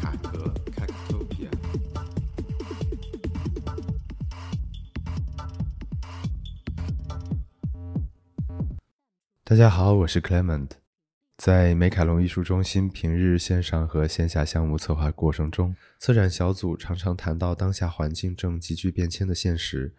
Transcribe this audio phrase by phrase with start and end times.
[0.00, 1.50] 卡壳 Cactopia。
[9.44, 10.68] 大家好，我是 Clement。
[11.36, 19.94] 在美凯龙艺术中心平日线上和线下项目策划过程中，策展小组常常谈到当下环境正急剧变迁的现实，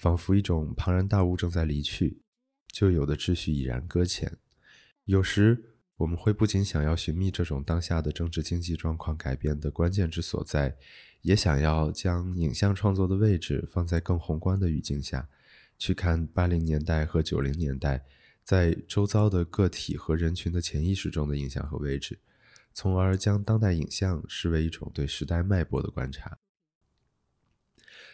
[0.00, 2.22] 仿佛一种庞然大物正在离去，
[2.72, 4.38] 旧有的秩序已然搁浅。
[5.04, 10.74] 有时，我们会不仅想要寻觅这种当下的政治经济状况改变的关键之所在，
[11.20, 15.28] 也想要将影像创作的位置放在更宏观的语境下，
[15.76, 18.02] 去看八零年代和九零年代
[18.42, 22.18] 在周遭的个体和人群的潜意识中的影响和位置，
[22.72, 26.38] 从而将当代影像视为一种对时代脉搏的观察。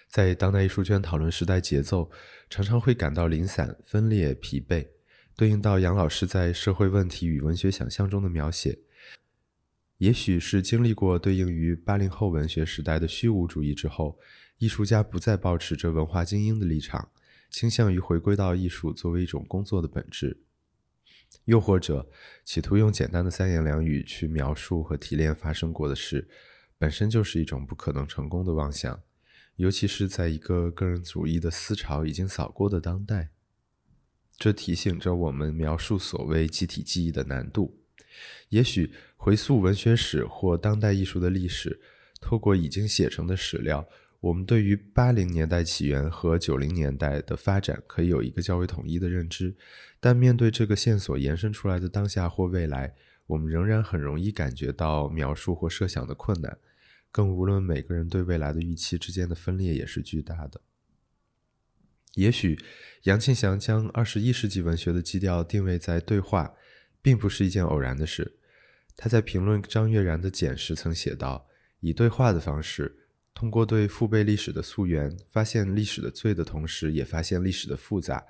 [0.09, 2.11] 在当代艺术圈讨论时代节奏，
[2.49, 4.87] 常常会感到零散、分裂、疲惫。
[5.37, 8.79] 对应到杨老师在《社会问题与文学想象》中的描写，
[9.99, 14.19] 也许是经历过对应于八零后文学时代的虚无主义之后，
[14.57, 17.11] 艺术家不再保持着文化精英的立场，
[17.51, 20.39] 倾向于回归到艺术作为一种工作的本质，
[21.45, 22.09] 又或者
[22.43, 26.27] 企图用简单的三言两语去描述和提炼发生过的事，
[26.79, 28.99] 本身就是一种不可能成功的妄想，
[29.57, 33.31] 尤其是在一个个人主义的思潮已经扫过的当代。
[34.39, 37.79] 这提醒着我们描述所谓集体记忆的难度。
[38.51, 41.81] 也许回溯文学史或当代艺术的历史，
[42.21, 43.87] 透过已经写成的史料，
[44.21, 49.55] 我们对于八零年代起源和九零年代的发展可以有一个较为统一的认知。
[50.01, 52.95] 但面对这个线索延伸出来的当下或未来，
[53.27, 56.59] 我们仍然很容易感觉到描述或设想的困难。
[57.11, 60.61] 更无论每个人对未来的预期之间的分裂也是巨大的。
[62.15, 62.59] 也许，
[63.03, 66.55] 杨庆祥将二十一世纪文学的基调定位在对话，
[67.03, 68.39] 并不是一件偶然的事。
[68.97, 71.47] 他在评论张悦然的《简时》曾写道
[71.81, 72.97] ：“以对话的方式，
[73.35, 78.25] 通过对父辈历史的溯源，发现历史的罪的同时，也发现历史的复杂，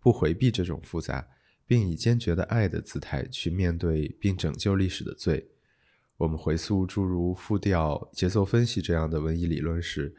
[0.00, 1.28] 不回避这种复杂，
[1.66, 5.50] 并以坚决的爱的姿态去面对并拯救历史的罪。”
[6.16, 10.14] 我们回溯诸如复调、节奏分析这样的文艺理论时，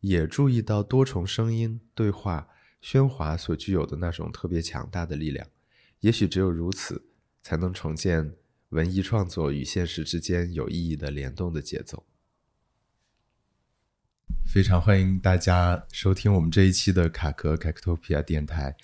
[0.00, 2.48] 也注意到多重声音对话。
[2.80, 5.44] 喧哗所具有的那种特别强大的力量，
[5.98, 7.08] 也许只有如此，
[7.42, 8.34] 才能重建
[8.68, 12.06] 文艺创作与现实之间有意义的联动的节奏。
[14.46, 18.76] 非常欢迎大家收听我们这一期的卡壳 Cactopia 电台。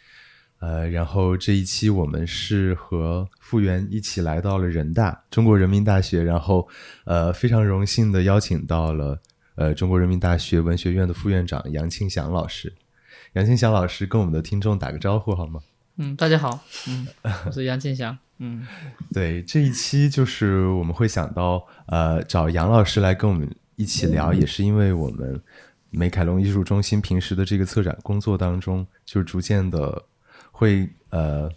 [0.65, 6.67] 呃，然后这一期我们是和复原一起来到了人大，中国人民大学，然后
[7.05, 9.21] 呃非常荣幸的邀请到了
[9.57, 12.73] 呃中国人民大学文学院的副院长杨庆祥老师。
[13.35, 15.61] 杨庆祥老师跟我们的听众打个招呼好吗？
[15.97, 16.59] 嗯，大家好，
[16.89, 17.07] 嗯，
[17.45, 18.67] 我是杨庆祥，嗯，
[19.13, 25.39] 对，这一期就是我们会想到，呃，找杨老师来跟我们一起聊，也是因为我们
[25.91, 30.03] 美凯龙艺术中心平时的这个策展工作当中，就是逐渐的
[30.55, 31.51] 会呃，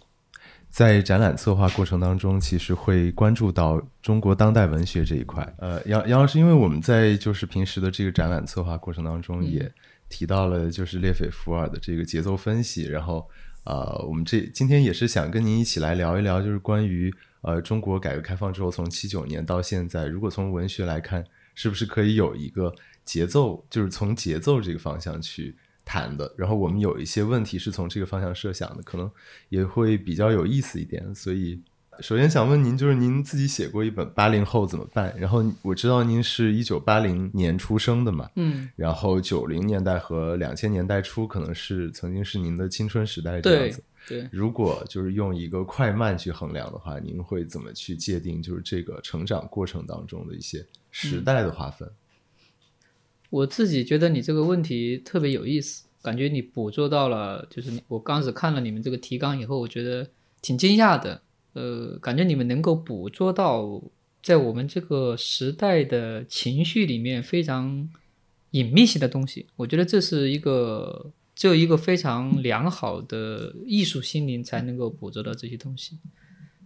[0.68, 5.54] 在展览策划过程当中，其实会关注到中国当代文学这一块。
[5.58, 9.70] 呃，杨杨老师，因为我们在就是平时的这个展览策划过程当中也。
[10.10, 13.28] 提到了就是列斐福尔的这个节奏分析，然后
[13.64, 21.22] 呃，我们这今天也是想跟您一起来聊一聊，就是关于呃中国改革开放之后从七九年到现在，如果从文学来看，
[21.54, 25.54] 是不是可以有一个节奏，就是从节奏这个方向去
[25.88, 26.30] 谈的？
[26.36, 29.10] 然后我们有一些问题是从这个方向设想的，可能
[29.48, 31.60] 也会比较有意思一点，所以。
[32.00, 43.82] 首先想问您，就是您自己写过一本《八零后怎么办》，然后我知道您是一九八零年出生的嘛，嗯，然后九零年代和两千年代初可能是曾经是您的青春时代这样子。
[44.06, 51.90] 对，如果就是用一个快慢去衡量的话，您会怎么去界定就是这个成长过程当中的一些时代的划分？
[53.30, 60.08] 我自己觉得你这个问题特别有意思，感觉你捕捉到了，就是我刚开始看了你们这个提纲以后，我觉得
[60.40, 61.20] 挺惊讶的。
[61.54, 63.82] 呃，感觉你们能够捕捉到
[64.22, 67.88] 在我们这个时代的情绪里面非常
[68.52, 75.98] 隐秘性的东西，我觉得这是一个只有一个非常良好的艺术心灵才能够捕捉到这些东西。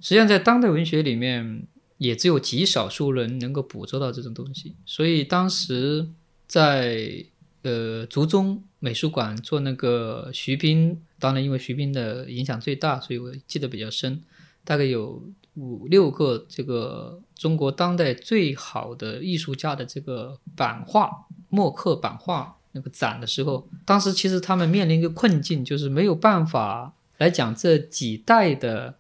[0.01, 1.67] 实际上，在当代文学里面，
[1.99, 4.75] 也只有极少数人能够捕捉到这种东西。
[4.85, 6.09] 所以当时
[6.53, 7.25] 在
[7.63, 14.23] 呃竹中美术馆做那个徐冰，当然因为徐冰的影响最大，所以我记得比较深。
[14.63, 15.23] 大概有
[15.55, 28.97] 五六个这个中国当代最好的艺术家的这个版画、墨刻版画那个展的时候，当时其实他们面临一个困境，就是没有办法来讲这几代的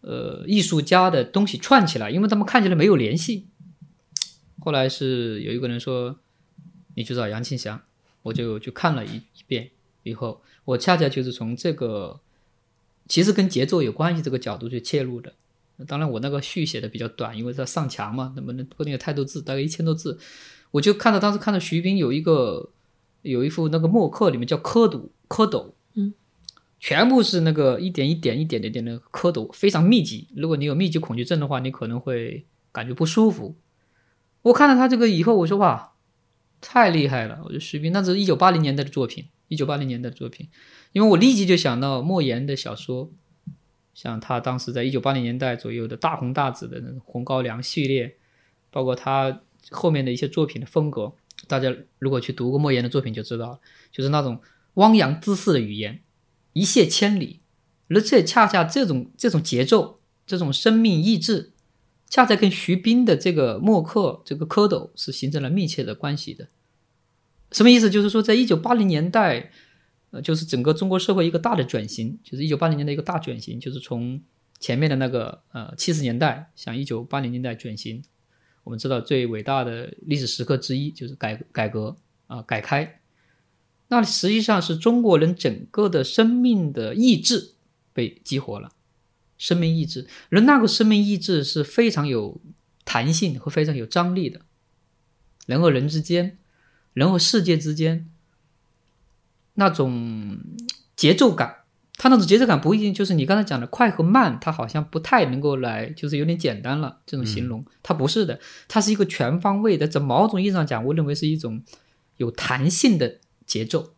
[0.00, 3.46] 呃艺术家的东西串起来，因为他们看起来没有联系。
[4.58, 6.18] 后来是有一个人说，
[6.94, 7.80] 你去找杨庆祥，
[8.22, 9.70] 我就去看了一一遍
[10.02, 12.20] 以后，我恰恰就是从这个
[13.08, 15.32] 其实跟节奏有关系这个角度去切入的。
[15.86, 20.18] 当然，我那个序写的比较短，因为它上墙嘛，那么那不能有太多字，大概一千多字。
[20.72, 22.68] 我就看到当时看到徐冰有一个
[23.22, 26.12] 有一幅那个墨刻，里面叫蝌蚪蝌蚪，嗯，
[26.78, 30.28] 全部是那个一点一点一点点点的蝌蚪，非常密集。
[30.36, 33.56] 如果你有密集恐惧症的话，你可能会感觉不舒服。
[34.42, 35.92] 我看到他这个以后，我说哇，
[36.60, 37.40] 太厉害了！
[37.42, 40.48] 我觉得徐冰，那是一九八零年代的作品，一九八零年代的作品，
[40.92, 43.10] 因为我立即就想到莫言的小说。
[43.92, 48.16] 像他当时在一九八零年代左右的大红大紫的那种《红高粱》系列，
[48.70, 51.12] 包括他后面的一些作品的风格，
[51.48, 53.60] 大家如果去读过莫言的作品就知道了，
[53.92, 54.40] 就是那种
[54.74, 56.00] 汪洋恣肆的语言，
[56.52, 57.40] 一泻千里。
[57.88, 61.49] 而这恰恰这种这种节奏，这种生命意志，
[62.10, 66.48] 恰恰跟徐冰的这个墨客这个蝌蚪是形成了密切的关系的。
[67.50, 67.88] 什么意思？
[67.88, 69.50] 就是说，在一九八零年代。
[70.12, 74.20] 呃，就是整个中国社会一个大的转型，就是一九八零年的一个大转型，就是从
[74.58, 78.02] 前面的那个呃七十年代向一九八零年代转型。
[78.64, 81.96] 我们知道最伟大的历史时刻之一就是改改革
[82.26, 82.98] 啊改开，
[83.86, 87.52] 那实际上是中国人整个的生命的意志
[87.92, 88.72] 被激活了，
[89.40, 92.38] 生命意志，人那个生命意志是非常有
[92.84, 94.42] 弹性和非常有张力的，
[95.46, 96.36] 人和人之间，
[96.92, 98.06] 人和世界之间。
[99.54, 100.38] 那种
[100.94, 101.64] 节奏感，
[101.94, 107.00] 它那种节奏感不一定就是你刚才讲的快和慢，它好像不太能够来，就是有点简单了。
[107.06, 108.38] 这种形容，它不是的，
[108.68, 109.88] 它是一个全方位的。
[109.88, 111.62] 在某种意义上讲，我认为是一种
[112.18, 113.94] 有弹性的节奏。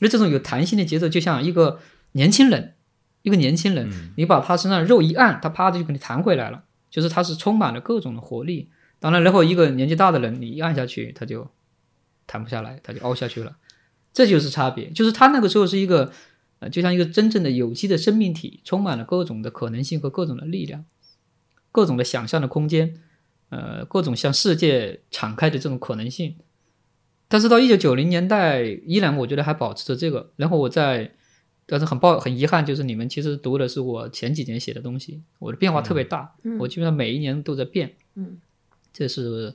[0.00, 1.80] 而这种有弹性的节奏，就像一个
[2.12, 2.74] 年轻人，
[3.24, 8.68] 一个年轻人，你把他身上肉一按，他啪的就给你弹回来了，就是他是充满了各种的活力。
[9.00, 11.48] 当然，然后一个年纪大的人，你一按下去，他就
[12.26, 13.56] 弹不下来，他就凹下去了。
[14.12, 16.12] 这就是差别，就是他那个时候是一个，
[16.58, 20.84] 呃，就像一个真正的有机的生命体，充满了各种的可能性和各种的力量，
[21.72, 22.94] 各种的想象的空间，
[23.48, 26.36] 呃，各种向世界敞开的这种可能性。
[27.26, 30.30] 但是到一九九零年代，依然我觉得还保持着这个。
[30.36, 31.14] 然后我在，
[31.66, 38.38] 但是很抱很遗憾，就是你们其实读的是我前几年写的东西，我的变化特别大，我基本上每一年都在变，嗯，
[38.92, 39.54] 这是。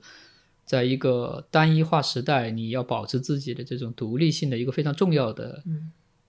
[0.70, 5.64] 在一个单一化时代，你要保持自己的这种独立性的一个非常重要的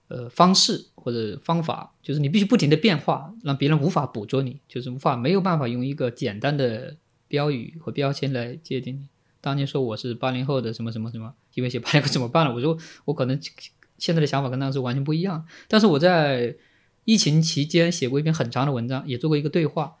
[0.07, 9.09] 呃方式或者方法，就是你必须不停的变化，让别人无法捕捉你，就是无法没有办法用一个简单的标语和标签来界定你。
[9.41, 12.51] 当年说我是八零后的什么什么什么，因为写八零后怎么办了？
[12.51, 12.75] 我说
[13.05, 13.39] 我可能
[14.01, 15.45] 现在的想法跟当时完全不一样。
[15.69, 16.57] 但是我在
[17.05, 19.95] 疫情期间写过一篇很长的文章，也做过一个对话，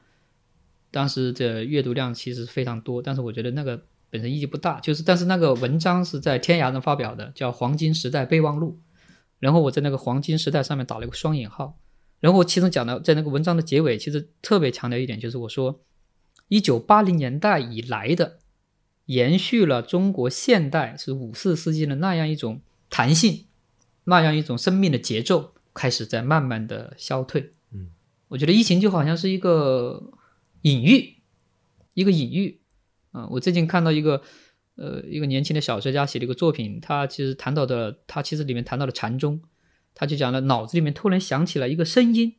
[0.91, 3.83] 当时的阅读量其实非常多，但是我觉得那个。
[4.13, 8.77] 本身意义不大，就是，但是那个文章是在天涯上发表的，叫《黄金时代备忘录》，
[9.39, 11.79] 然后我在那个黄金时代上面打了一个双引号，
[12.19, 15.79] 然后其中讲到，在那个文章的结尾，其实特别强调一点，就是我说，
[16.49, 18.39] 一九八零年代以来的，
[19.05, 22.59] 延续了中国现代是五四世纪的那样一种
[22.89, 23.45] 弹性，
[24.05, 27.53] 那样一种生命的节奏，开始在慢慢的消退。
[27.71, 27.89] 嗯，
[28.29, 30.11] 我觉得疫情就好像是一个
[30.61, 31.17] 隐喻，
[31.93, 32.59] 一个隐喻。
[33.11, 34.21] 啊，我最近看到一个，
[34.75, 39.41] 呃，一个年轻的小说家写了一个作品，他其实谈到的，他其实里面谈到了禅宗，
[39.93, 42.35] 他就讲了脑子里面突然响起了一个声音，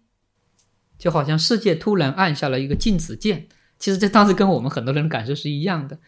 [0.99, 3.49] 就好像世界突然按下了一个静止键。
[3.79, 5.99] 其实这当时跟我们很多人的感受是一样的。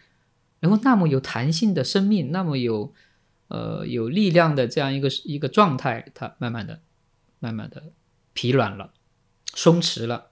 [0.61, 2.95] 然后那么有弹性的生命，那么有，
[3.49, 6.81] 呃，有力量的这样一个一个状态，它慢慢的、
[7.41, 7.93] 慢慢的
[8.33, 8.93] 疲软了，
[9.55, 10.31] 松弛了。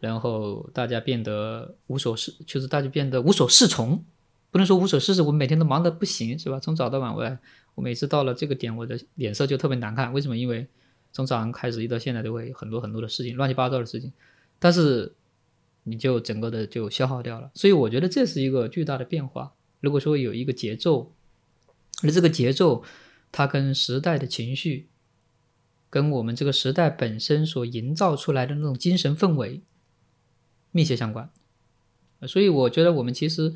[0.00, 4.02] 然后大家变得无所适，就是大家变得无所适从，
[4.50, 5.22] 不能说无所事事。
[5.22, 6.58] 我每天都忙得不行，是吧？
[6.58, 7.38] 从早到晚，我
[7.74, 10.12] 我每次到了这个点，我的脸色就特别难看。
[10.12, 10.36] 为什么？
[10.36, 10.66] 因为
[11.12, 14.10] 从早上开始一到现在，都会有很多很多的事情，乱七八糟的事情。
[14.58, 15.14] 但是
[15.84, 17.50] 你就整个的就消耗掉了。
[17.54, 19.52] 所以我觉得这是一个巨大的变化。
[19.80, 21.12] 如果说有一个节奏，
[22.02, 22.84] 而这个节奏
[23.32, 24.88] 它跟时代的情绪，
[25.88, 29.62] 跟我们这个时代本身所营造出来的那种精神氛围。
[30.72, 31.28] 密切相关，
[32.28, 33.52] 所以我觉得我们其实，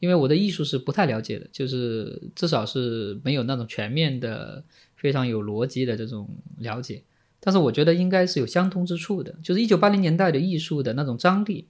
[0.00, 4.64] 因为我的艺术是不太了解的，就是至少是没有那种全面的、
[4.96, 7.04] 非常有逻辑的这种了解。
[7.38, 11.68] 但是我觉得应该是有相通之处的，就是一九八零年代的艺术的那种张力，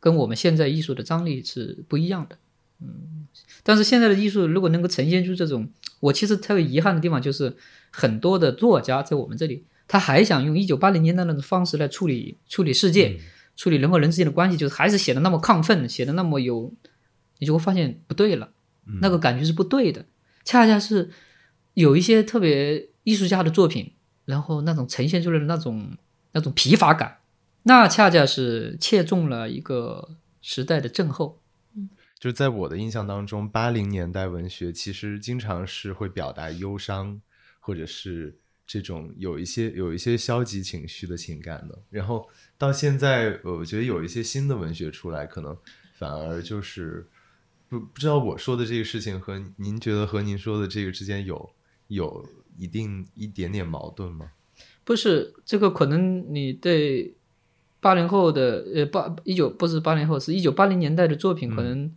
[0.00, 2.36] 跟我们现在艺术的张力是不一样的。
[2.82, 3.26] 嗯，
[3.62, 5.70] 但是现在的艺术如果能够呈现出这种，
[6.00, 7.56] 我其实特别遗憾的地方就是
[7.90, 13.20] 很多的作家在我们这里，他还想用一九八零年代那种方式来处理处理世界，
[13.56, 16.72] 处理人和人之间的关系，就是还是写的那么亢奋，写的那么有，
[17.38, 18.50] 你就会发现不对了，
[19.00, 20.06] 那个感觉是不对的，
[20.44, 21.10] 恰恰是
[21.74, 23.92] 有一些特别艺术家的作品，
[24.24, 25.96] 然后那种呈现出来的那种
[26.32, 27.18] 那种疲乏感，
[27.64, 31.41] 那恰恰是切中了一个时代的症候。
[32.22, 37.20] 就是在我的印象当中，八零年代文学其实经常是会表达忧伤，
[37.58, 41.76] 或者是这种有一些有一些消极情绪的情感的。
[41.90, 45.58] 然后到现在，我觉得有一些新的文学出来，可能
[45.94, 47.04] 反而就是
[47.68, 51.50] 不不知道我说的这个事情和您觉得和您说的这个之间有
[51.88, 52.24] 有
[52.56, 54.30] 一定一点点矛盾吗？
[54.84, 57.16] 不是，这个可能你对
[57.80, 61.92] 八零后的呃八一九不是八零后，是一九八零年代的作品，可能。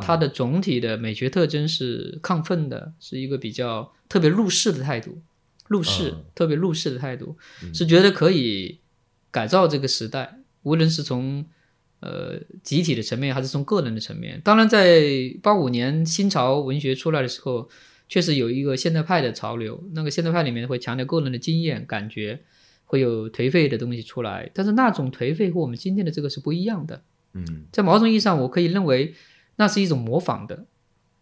[0.00, 5.20] 它的总体的美学特征是亢奋的，是一个比较特别入世的态度，
[5.66, 7.36] 入世特别入世的态度，
[7.74, 8.78] 是觉得可以
[9.32, 11.44] 改造这个时代，无论是从
[11.98, 14.40] 呃集体的层面，还是从个人的层面。
[14.44, 17.68] 当然，在八五年新潮文学出来的时候，
[18.08, 22.40] 确实有一个现代派的潮流，那个现代派里面会强调个人的经验、感觉，
[22.84, 24.48] 会有颓废的东西出来。
[24.54, 27.02] 但是那种颓废和我们今天的这个是不一样的。
[27.32, 29.14] 嗯，在某种意义上，我可以认为。
[29.60, 30.64] 那是一种模仿的，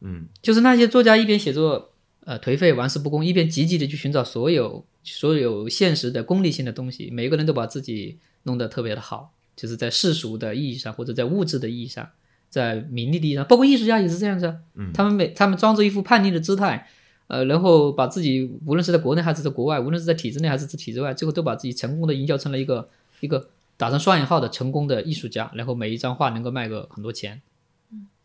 [0.00, 1.90] 嗯，就是那些作家一边写作，
[2.20, 7.10] 呃，颓废、玩世不恭，一边积极的去寻找所有所有现实的功利性的东西。
[7.10, 12.08] 每个人都把自己弄得特别的好，就是在世俗的意义上，或者在物质的意义上，
[12.48, 14.54] 在名利的意义上，包括艺术家也是这样子。
[14.76, 16.86] 嗯，他们每他们装着一副叛逆的姿态，
[17.26, 27.42] 呃，然后把自己无论是在国内还是在国外，无论是在体制内还是在体制外，最后都把自己成功的营销成了一个一个打上双引号的成功的艺术家，然后每一张画能够卖个很多钱。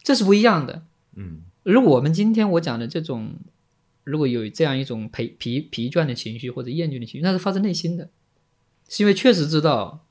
[0.04, 0.84] 这是不一样的，
[1.16, 3.36] 嗯，而我们今天我讲的这种，
[4.04, 8.10] 如果有这样一种疲疲疲倦的情绪或者厌倦的情绪，那是发自内心的，
[8.90, 10.06] 是因为确实知道，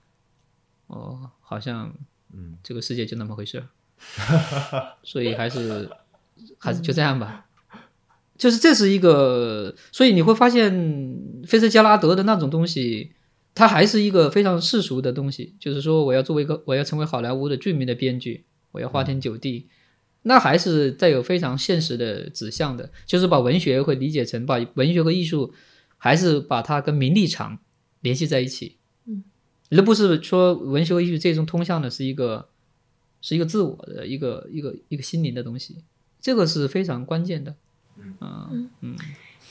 [0.87, 1.95] 哦，好像，
[2.33, 3.69] 嗯，这个世界就那么回事儿，
[5.05, 5.91] 所以还是
[6.57, 7.45] 还是就这样吧，
[8.39, 10.73] 就是这是一个，所以你会发现
[11.47, 13.13] 菲茨加拉德的那种东西，
[13.55, 18.45] 它还是一个非常世俗的东西，就是说我要作为一个我要成为好莱坞的著名的编剧。
[18.73, 19.69] 我要花天酒地，
[20.23, 25.53] 那还是带有非常现实的指向的，就是把文学会理解成把文学和艺术，
[25.99, 27.59] 还是把它跟名利场
[28.03, 28.77] 联系在一起，
[29.07, 29.25] 嗯，
[29.71, 32.49] 而不是说文学和艺术最终通向的是一个，
[33.21, 35.79] 是一个自我的一个一个一个心灵的东西，
[36.21, 37.55] 这个是非常关键的，
[38.21, 38.97] 嗯嗯，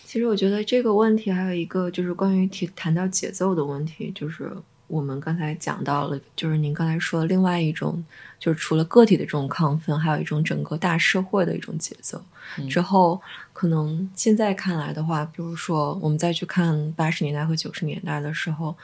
[0.05, 4.51] 其实我觉得这个问题还有一个就是关于提谈到节奏的问题，就是。
[4.91, 8.03] 我们刚才讲到了，就是您刚才说的另外一种，
[8.37, 12.21] 就是除了个体的这种亢奋，还有一种整个大社会的一种节奏。
[12.69, 13.21] 之后，
[13.53, 18.75] 可能现在看来的话，比如说我们再去看八十年代和九十年代的时候，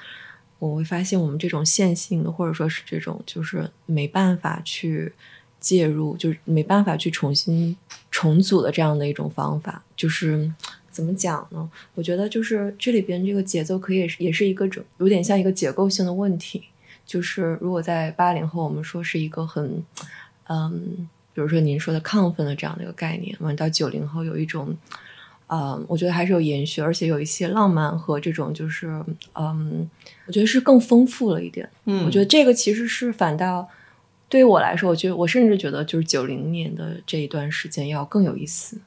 [0.59, 5.11] 我会发现我们这种线性的，或者说是这种就是没办法去
[5.59, 7.75] 介入，就是没办法去重新
[8.09, 10.49] 重组的这样的一种方法，就是。
[10.97, 11.69] 怎么讲呢？
[11.93, 16.63] 我觉得就是这里边这个节奏可以也是一个整有点像一个结构性的问题。
[17.05, 19.83] 就是如果在八零后，我们说是一个很
[20.49, 24.75] 嗯，比如说您说的亢奋的这样的一个概念，完到九零后有一种
[25.45, 28.87] 嗯，我觉得还是有延续，而且有一些浪漫和这种就是
[29.35, 29.87] 嗯，
[30.25, 31.69] 我觉得是更丰富了一点。
[31.85, 33.69] 嗯，我觉得这个其实是反倒
[34.27, 38.81] 对于我来说，我觉得我甚至觉得就是九零年的这一段时间要更有意思。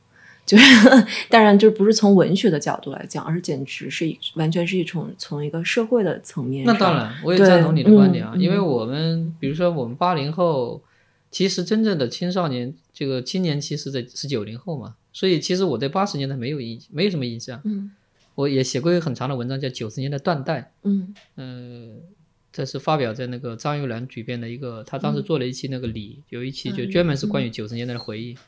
[0.51, 0.65] 就是，
[1.31, 6.65] 当然，就不是从文学的角度来讲，而是简直是完全是一种从一个社会的层面。
[6.67, 10.83] 那当然，我也赞同你的观点啊，因为我们比如说我们八零后，
[11.31, 17.61] 其实真正的青少年这个青年期是在是九零后嘛，所以其实我对八十年代没有印没有什么印象。
[17.63, 17.93] 嗯，
[18.35, 20.61] 我也写过一个很长的文章，叫《九十年代断代》。
[20.83, 21.95] 嗯，呃，
[22.53, 28.33] 这是发表在那个张玉兰举编的一个，他当时做了一期那个礼，有一期就专门是关于九十年代的回忆。
[28.33, 28.39] 嗯，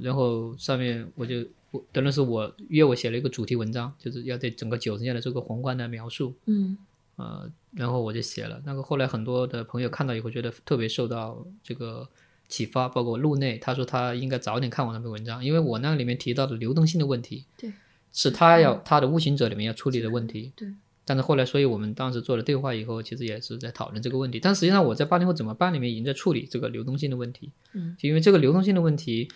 [0.00, 6.34] 然后上面我就我等于是我约我写了一个主题文章，就是要对整个九十年代这个宏观的描述。
[6.46, 6.76] 嗯，
[7.16, 12.08] 呃，然后我就写了那个，后来很多的朋友看到以后觉得特别受到这个
[12.48, 17.72] 启发，包括路内，他说他应该早点看我那篇文章，因为我那里面提到的流动性的问题，对，
[18.12, 20.52] 是他要他的悟行者里面要处理的问题。
[20.54, 20.74] 对。
[21.08, 24.38] 但是后来，所以我们当时做了对话以后，其实也是在讨论这个问题。
[24.38, 27.50] 但实际上，我在八零后怎么办里面已经在处理这个流动性的问题。
[27.72, 29.28] 嗯，就因为这个流动性的问题，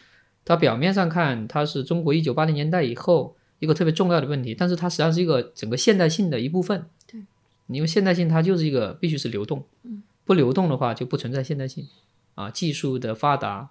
[0.44, 6.84] 它表面上看它是中国一九八零年代以后一个特别重要的问题，但是它实际上是一个整个现代性的一部分。
[7.10, 7.22] 对，
[7.68, 11.86] 因为现代性它就是一个必须是流动，嗯，不流动的话就不存在现代性。
[12.34, 13.70] 啊，技术的发达，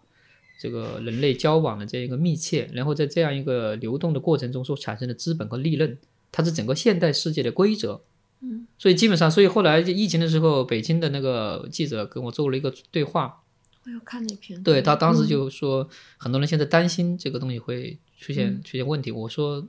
[0.60, 5.98] 这个人类交往的这样一个密切，然后在这样一个流动的过程中所产生的资本和利润，
[6.32, 8.02] 它是整个现代世界的规则。
[8.44, 13.44] 嗯，所以基本上，所以后来疫情的时候，北京的那个记者跟我做了一个对话，
[13.86, 15.28] 我有看那篇，对他当时嗯。
[15.28, 18.62] 就说，很多人现在担心这个东西会出现嗯。
[18.64, 19.12] 出现问题。
[19.12, 19.62] 我说，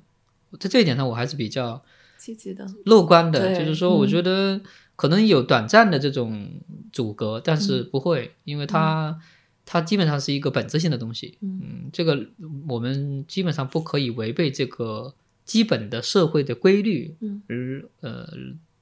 [0.59, 1.83] 在这一点上，我还是比较
[2.17, 4.09] 积极的，乐观的，就是说，我嗯。
[4.09, 4.59] 觉得
[4.97, 6.49] 可能有短暂的这种
[6.91, 7.61] 阻隔，但嗯。
[7.61, 9.21] 是不会，因为它
[9.67, 11.37] 它基本上是一个本质性的东西。
[11.43, 11.61] 嗯。
[11.63, 12.27] 嗯，这个
[12.69, 15.13] 我们基本上不可以违背这个
[15.53, 18.27] 基本的社会的规律，嗯而呃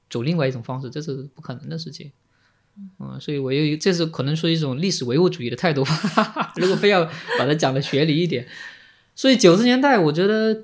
[0.09, 2.09] 走另外一种方式，这是不可能的事情。
[2.97, 6.53] 嗯，所以我又这是可能说一种历史唯物主义的态度吧。
[6.55, 7.03] 如果非要
[7.37, 8.47] 把它讲的学理一点，
[9.13, 10.63] 所以九十年代我觉得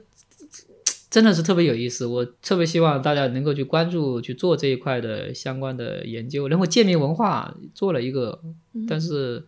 [1.12, 2.06] 真的是特别有意思。
[2.06, 6.48] 我特别希望大家能够去关注去做这一块的相关的研究。
[6.48, 8.42] 然后界面文化做了一个，
[8.88, 9.44] 但是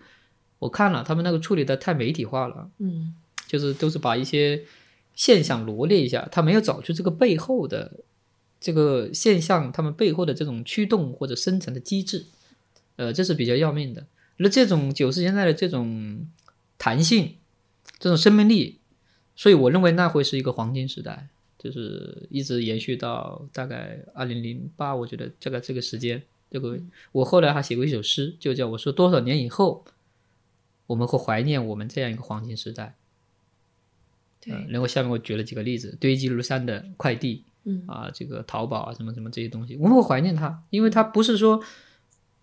[0.60, 2.70] 我看了他们那个处理的太媒体化了。
[2.80, 3.16] 嗯
[3.48, 4.62] 就是都是把一些
[5.20, 7.92] 现象罗列一下，他没有找出这个背后的
[8.58, 12.26] 这个现象，他们背后的这种驱动或者生成的机制，
[12.96, 14.08] 呃，这是比较要命的。
[14.38, 16.26] 那这种九十年代的这种
[16.78, 17.36] 弹性，
[18.00, 18.80] 这种生命力，
[19.36, 26.80] 所以我认为那会是一个黄金时代，就是一直延续到大概二零零八，我觉得大概这个时间，这个
[27.12, 29.84] 我后来还写过一首诗，就叫我说多少年以后，
[30.88, 32.96] 我们会怀念我们这样一个黄金时代。
[34.42, 34.54] 对。
[34.54, 37.84] 呃，然后下面我举了几个例子，堆积如山的快递嗯。
[37.88, 41.64] 啊，这个淘宝啊，什么什么这些东西，我们会怀念它，因为它不是说，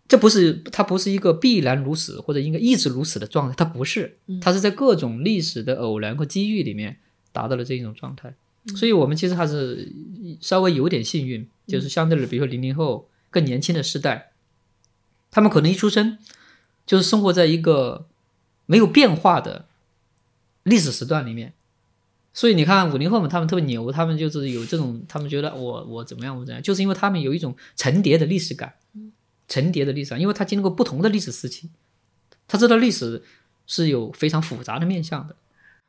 [0.09, 6.99] 这不是它不是一个必然如此或者应该一直如此的状态，它不是，它是在各种历史的偶然和机遇里面
[7.33, 8.35] 达到了这一种状态，
[8.77, 9.93] 所以我们其实还是
[10.41, 14.33] 稍微有点幸运，就是相对的，比如说零零后更年轻的时代，
[15.31, 16.19] 他们可能一出生
[16.87, 18.07] 就是生活在一个
[18.67, 19.67] 没有变化的
[20.63, 21.55] 历史时段里面。
[22.37, 28.75] 所以你看五零后们，他们特别牛，他们就是有这种，他们觉得我我怎么样我怎么样，就是因为他们有一种层叠的历史感，
[29.49, 31.71] 层叠的历史感，因为他经历过不同的历史时期，
[32.47, 33.23] 他知道历史
[33.67, 35.35] 是有非常复杂的面向的。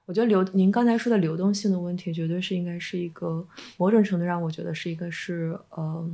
[0.05, 6.09] 我觉得流您刚才说的流动性的问题，绝对是应该是一个某种程度上，我觉得是一个是呃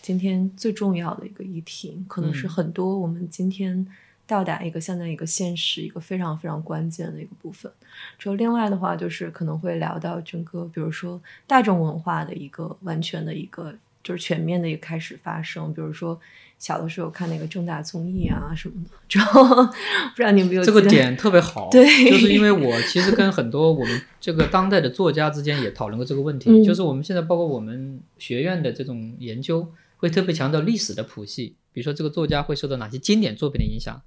[0.00, 3.86] 今天最重要的一个议题，可能是嗯很多我们今天
[4.28, 7.72] 到达一个现在一个现实一个非常非常关键的一个部分。
[8.16, 16.20] 之后另外的话，就是可能会聊到整个，比如说大众文化的一个完全的一个就是全面的一个开始发生，比如说。
[16.60, 34.02] 小的时候看那个正大综艺啊什么的，之后不知道你有没有这个点特别好， 对就是因为我其实跟很多我们这个当代的作家之间也讨论过这个问题，嗯就是我们现在包括我们学院的这种研究，会特别强调历史的谱系，比如说这个作家会受到哪些经典作品的影响，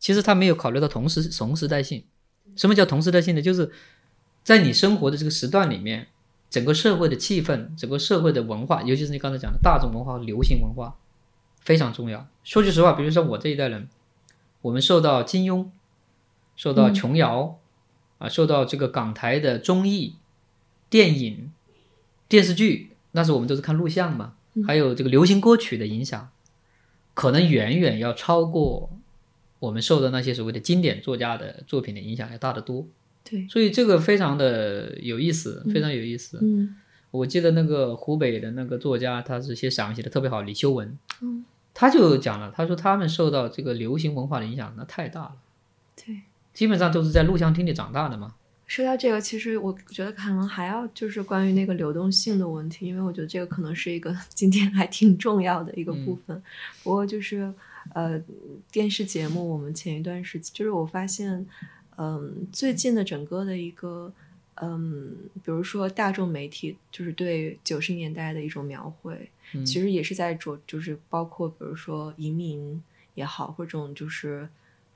[0.00, 2.04] 其实他没有考虑到同时同时代性。
[2.56, 3.40] 什么叫同时代性呢？
[3.40, 3.70] 就是
[4.42, 6.08] 在你生活的这个时段里面，
[6.50, 10.96] 整个社会的气氛，整个社会的文化，尤其是你刚才讲的大众文化和流行文化，
[11.60, 12.26] 非常重要。
[12.42, 13.88] 说句实话，比如说我这一代人，
[14.62, 15.68] 我们受到金庸，
[16.56, 17.60] 受到琼瑶，
[18.18, 20.16] 啊，受到这个港台的综艺、
[20.88, 21.52] 电影、
[22.28, 24.34] 电视剧，那时候我们都是看录像嘛，
[24.66, 26.30] 还有这个流行歌曲的影响，
[27.14, 28.90] 可能远远要超过
[29.60, 32.84] 我们受的那些所谓的经典作家的作品的影响要大得多。
[33.22, 36.40] 对，所以这个非常的有意思，非常有意思。
[36.42, 36.74] 嗯
[37.12, 41.44] 我记得那个湖北的那个作家，他是写散文写的特别好，李修文，嗯，
[41.74, 45.32] 他就讲了，他说他们受到这个流行文化的影响那太大了，
[45.96, 46.20] 对。
[46.54, 48.34] 基本上都是在录像厅里长大的嘛。
[48.68, 56.40] 说到这个，其实我觉得可能还要就是关于那个流动性的问题，因为我觉得这个可能是一个 今天还挺重要的一个部分。
[56.84, 57.52] 不过就是
[57.94, 58.22] 呃，
[58.70, 61.46] 电视节目我们前一段时间，就是我发现，
[61.96, 64.12] 嗯、最近的整个的一个。
[64.62, 72.82] 嗯，比如说大众媒体就是对九十年代的一种描绘，嗯其实也是在着，就是包括比如说移民
[73.14, 74.46] 也好，或者这种就是，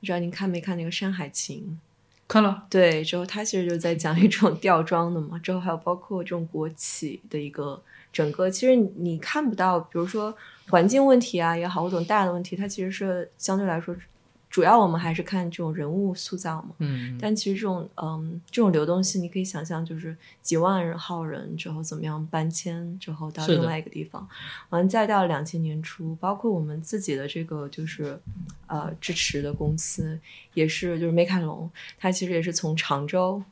[0.00, 1.78] 不知道您看没看那个《山海情》？
[2.26, 7.80] 看了，对，之后他其实就在讲一种吊装的嘛，之后还有包括这种国企的一个
[8.12, 10.34] 整个，其实你看不到，比如说
[10.68, 13.94] 环境问题啊也好，或者大的问题，它其实是相对来说，
[14.54, 16.76] 主要我们还是看这种人物塑造嘛。
[16.78, 24.28] 嗯，但其实这种嗯这种流动性，你可以想象，就是几万人号人之后怎么样搬迁之后到另外一个地方，
[24.68, 28.16] 完再到两千年初，包括我们自己的这个就是
[28.68, 30.16] 呃支持的公司，
[30.52, 33.42] 也是就是美凯龙，它其实也是从常州。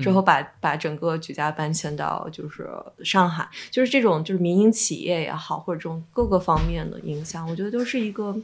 [0.00, 2.66] 之后把把整个举家搬迁到就是
[3.04, 8.34] 上海，就是这种就是民营企业也好，或者这种各个方面的影响，我觉得都是一个，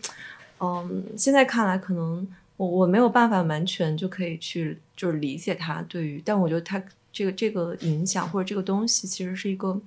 [0.60, 9.80] 嗯，现在看来可能我我没有办法完全就可以去就是理解它对于，但我觉得它这个这个影响或者这个东西其实是一个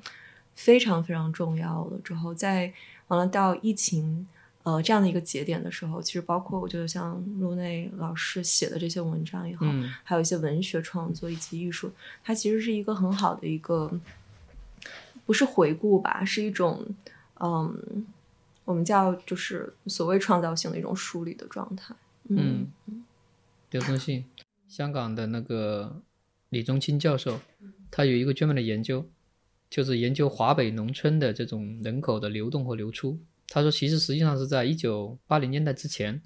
[0.55, 1.97] 非常非常重要的。
[2.03, 2.71] 之后在
[3.07, 4.25] 完了到疫情
[4.63, 11.91] 呃这样的一个节点的时候，其实包括我觉得像陆内老师写的这些文章也好，嗯还有一些文学创作以及艺术，
[12.23, 13.91] 它其实是一个很好的一个，
[15.25, 16.85] 不是回顾吧，是一种
[17.39, 18.05] 嗯，
[18.65, 21.95] 我们叫就是所谓创造性的一种梳理的状态。
[22.29, 22.71] 嗯，
[23.71, 24.23] 流动性，
[24.67, 26.01] 香港的那个
[26.49, 27.39] 李宗清教授，
[27.89, 29.05] 他有一个专门的研究，
[29.69, 33.19] 就是研究华北农村的这种人口的流动和流出。
[33.47, 36.21] 他说，其实实际上是在一九八零年代之前，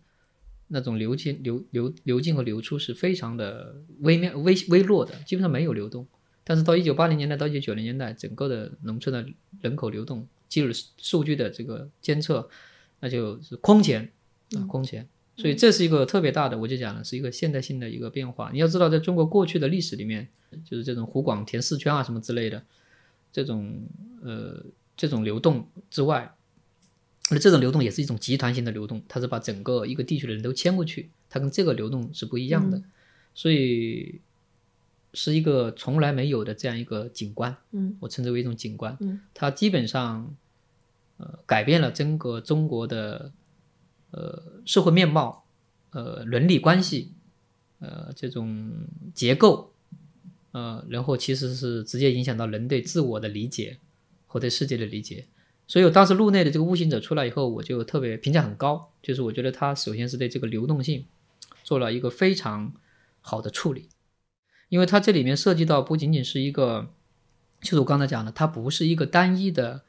[0.68, 6.06] 那种流进、流流流进和流出是非常的微妙、微微弱的，基本上没有流动。
[6.44, 9.28] 但是到一九八零年代到一九九零年代，整个的农村的
[9.62, 12.50] 人口流动，基础数据的这个监测，
[13.00, 14.12] 那就是空前
[14.56, 15.08] 啊，空前。
[15.38, 18.52] 所以这是一个特别大的，我就讲了，是一个现代性的一个变化。
[18.54, 20.30] 你要知道，在中国过去的历史里面，
[20.64, 22.64] 就是这种湖广填四圈啊什么之类的，
[23.34, 23.86] 这种
[24.24, 24.64] 呃
[24.96, 26.34] 这种流动之外，
[27.32, 32.82] 那这种流动也是一种集团性的流动，它是把整个一个地区的人都迁过去，它跟这个流动是不一样的，
[33.34, 34.22] 所以
[35.16, 37.98] 是一个从来没有的这样一个景观，嗯。
[38.02, 39.22] 我称之为一种景观，嗯。
[39.34, 40.36] 它基本上
[41.18, 43.32] 呃改变了整个中国的
[44.12, 45.46] 呃社会面貌，
[45.92, 47.14] 呃伦理关系，
[47.80, 48.72] 呃这种
[49.14, 49.74] 结构，
[50.52, 53.80] 呃然后其实是直接影响到人对自我的理解
[54.28, 55.26] 和对世界的理解。
[55.68, 61.06] 所以我当时路内的这个悟行者出来以后，我就特别评价很高，就是我觉得他首先是对这个流动性
[61.64, 62.72] 做了一个非常
[63.22, 63.90] 好的处理，
[64.70, 66.90] 因为它这里面涉及到不仅仅是一个，
[67.62, 69.84] 就是我刚才讲的，它不是一个单一的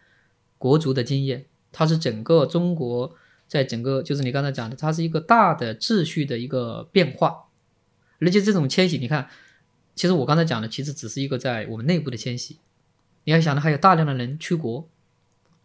[0.58, 3.14] 国族的经验，它是整个中国
[3.46, 7.44] 在整个就是你刚才讲的，它是一个大的秩序的一个变化，
[8.20, 9.28] 而且这种迁徙，你看，
[9.94, 12.58] 其实我刚才讲的其实只是一个在我们内部的迁徙，
[13.24, 14.88] 你要想的还有大量的人出国、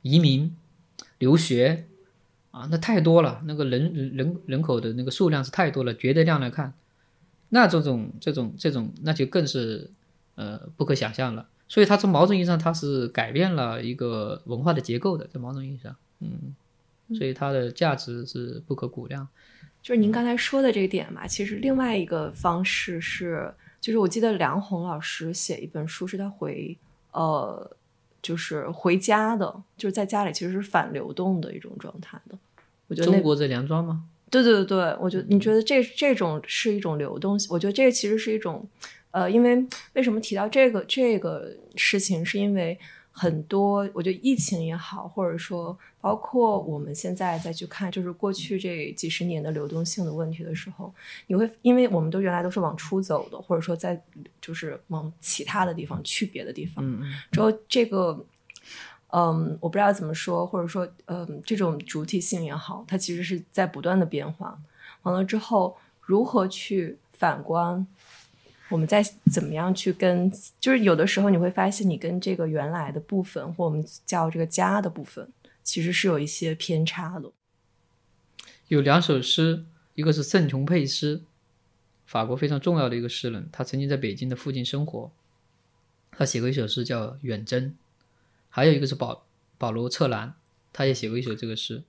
[0.01, 0.55] 移民、
[1.17, 1.87] 留学
[2.51, 6.73] 啊，那太多了，那个人人人口的那个数量是太多了，绝对量来看，
[7.53, 9.89] 那这种这种这种那就更是
[10.35, 11.47] 呃不可想象了。
[11.67, 16.53] 所以它从某种意义上，它是改变了一个文化的结构的，在某种意义上，嗯，
[17.15, 19.25] 所以它的价值是不可估量。
[19.81, 26.77] 就是您刚才说的这个点嘛，其实另外一个方式是，就是我记得梁红老师写一本书，是他回
[27.13, 27.71] 呃，
[28.21, 32.37] 就是回家的，就是在家里其实是反流动的一种状态的。
[32.87, 34.03] 我觉得中国这梁庄吗？
[34.31, 37.49] 对对对对，我觉得你觉得这这种是一种流动性？
[37.51, 38.67] 我觉得这个其实是一种，
[39.11, 39.63] 呃，因为
[39.93, 42.79] 为什么提到这个这个事情，是因为
[43.11, 50.93] 很多，我觉得疫情也好，或者说包括我们现在再去看，就是过去这几十年的流动性的问题的时候，
[51.27, 54.01] 你会，因为我们都原来都是往出走的，或者说在
[54.39, 56.81] 就是往其他的地方去别的地方，
[57.33, 58.25] 之后这个，
[59.11, 64.57] 嗯，我不知道怎么说，或者说，嗯，这种主体性也好，它其实是在不断的变化。
[65.03, 67.85] 完了之后，如何去反观，
[68.69, 75.27] 我们再怎么样去跟，就是有的时候你会发现，你跟这个原来的部分，或我们叫这个家的部分，
[75.63, 77.29] 其实是有一些偏差的。
[78.69, 81.23] 有两首诗，一个是圣琼佩斯，
[82.05, 85.11] 法国非常重要的一个诗人，他曾经在北京的附近生活，
[86.11, 87.69] 他写过一首诗叫《远征》，
[88.51, 89.25] 还有一个是保
[89.57, 90.35] 保罗策兰，
[90.71, 91.83] 他也写过一首这个诗，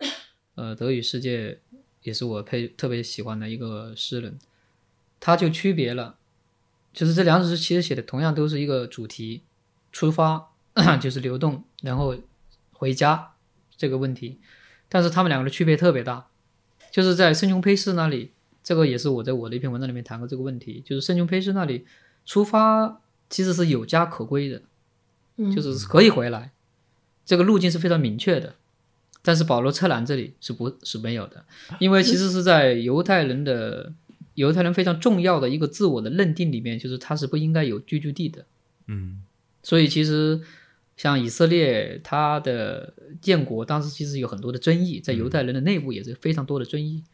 [0.55, 1.61] 呃，德语世界
[2.03, 4.39] 也是我配特别喜欢的一个诗人，
[5.21, 6.17] 他就区别了，
[6.95, 9.43] 就是这两首诗其实写的同样都是一个主题，
[9.93, 10.53] 出发
[10.99, 12.17] 就是流动，然后
[12.73, 13.35] 回家
[13.77, 14.39] 这个问题，
[14.89, 16.29] 但是他们两个的区别特别大。
[16.91, 21.87] 就是在圣琼佩斯那里，这个也是我在我的一篇文章里面谈过这个问题，就是圣琼佩斯那里
[22.27, 24.61] 出发其实是有家可归的，
[25.51, 26.53] 就是可以回来，
[27.25, 28.55] 这个路径是非常明确的。
[29.25, 31.45] 但是保罗策兰这里是不是没有的，
[31.79, 33.93] 因为其实是在犹太人的
[34.35, 38.45] 犹太人非常重要的一个自我的认定里面，就是他是不应该有居住地的。
[38.89, 39.23] 嗯
[39.63, 40.41] 所以其实
[40.97, 47.05] 像以色列，它的建国当时其实有很多的争议，在犹太人的内部也是非常多的争议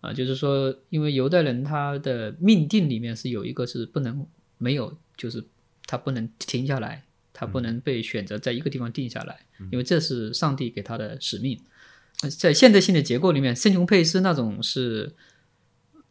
[0.00, 4.24] 啊，就是说，因为犹太人他的命定里面是有一个是不能
[4.58, 5.44] 没有，就是
[5.86, 7.02] 他不能停下来，
[7.38, 9.38] 他不能被选择在一个地方定下来，
[9.70, 11.60] 因为这是上帝给他的使命。
[12.22, 15.14] 呃在现代性的结构里面，圣琼佩斯那种是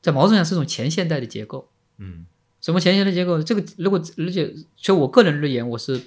[0.01, 2.25] 在某种上是一种前现代的结构，嗯。
[2.61, 3.43] 什么前现代结构？
[3.43, 6.01] 这个如果而且就我个人而言，我是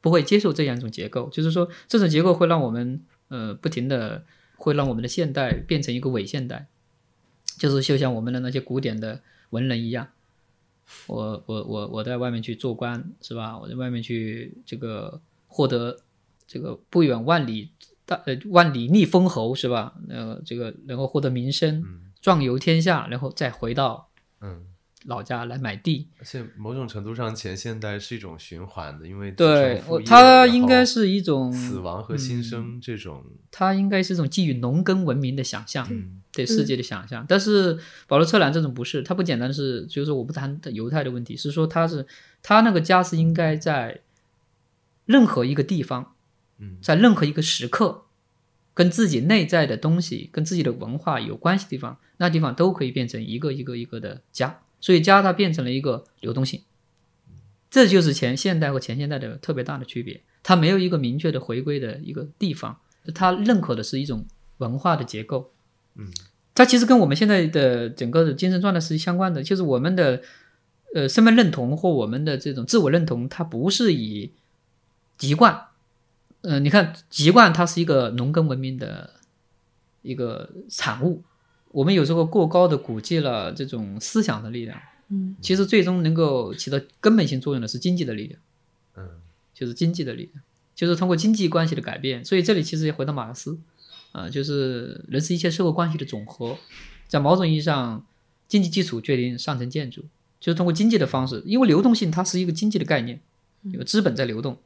[0.00, 4.24] 不会接受这样一种结构，就是说这种结构会让我们呃不停的
[4.56, 6.66] 会让我们的现代变成一个伪现代，
[7.58, 9.20] 就是就像我们的那些古典的
[9.50, 10.08] 文人一样，
[11.06, 13.58] 我我我我在外面去做官是吧？
[13.58, 15.98] 我在外面去这个获得
[16.46, 17.70] 这个不远万里
[18.04, 19.94] 大呃万里觅封侯是吧？
[20.08, 21.84] 呃，这个能够获得名声，
[22.20, 24.08] 壮游天下，然后再回到
[24.40, 24.66] 嗯，
[25.06, 26.08] 老家来买地。
[26.18, 37.24] 而且某种程度上，前现代是一种循环的，因为对它应该是一种死亡和新嗯生这种，它应该是一种基于农耕文明的想象，嗯对世界的想象。
[37.28, 42.06] 但是保罗·策兰这种不是，他不简单是，就是说我不谈犹太的问题，是说他是
[42.42, 44.00] 他那个家是应该在
[45.04, 46.14] 任何一个地方，
[46.58, 48.04] 嗯在任何一个时刻，
[48.74, 54.60] 跟自己内在的东西、跟自己的文化有关系的地方，那地方都可以变成一个一个一个的家。
[54.80, 56.62] 所以家它变成了一个流动性，
[57.70, 60.20] 这就是前现代和前现代的特别大的区别。
[60.42, 62.80] 它没有一个明确的回归的一个地方，
[63.14, 64.26] 它认可的是一种
[64.58, 65.51] 文化的结构。
[65.96, 66.06] 嗯，
[66.54, 70.22] 它其实跟我们现在的整个的精神状态是相关的，就是我们的
[70.94, 74.32] 呃身份认同或我们的这种自我认同，它不是以
[75.16, 75.66] 籍贯，
[76.42, 79.14] 呃，你看籍贯它是一个农耕文明的
[80.02, 81.22] 一个产物，
[81.70, 84.78] 我们有时候过高的估计了这种思想的力量，
[85.08, 88.40] 嗯其实最终能够起到根本性作用的是经济的力量。
[88.96, 89.08] 嗯
[89.54, 90.42] 就是经济的力量，
[90.74, 92.24] 就是通过经济关系的改变。
[92.24, 93.58] 所以这里其实也回到马克思，
[94.12, 96.56] 啊、就是人是一切社会关系的总和。
[97.08, 98.06] 在某种意义上，
[98.48, 100.04] 经济基础决定上层建筑，
[100.40, 103.20] 就是通过经济的方式，因为流动性它是一个经济的概念，
[103.62, 104.58] 有资本在流动，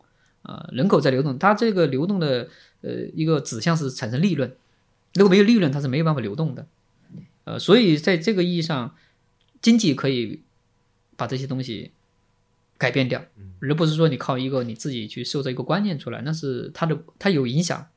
[0.43, 2.49] 啊、人口在流动，它这个流动的
[2.83, 4.55] 呃一个指向是产生利润，
[5.15, 6.67] 如果没有利润，它是没有办法流动的。
[7.45, 8.95] 呃，所以在这个意义上，
[9.63, 10.43] 经济可以
[11.17, 11.93] 把这些东西
[12.79, 13.25] 改变掉，
[13.61, 17.89] 而不是说你靠一个你自己去塑造一个观念出来，那是它的它有影响，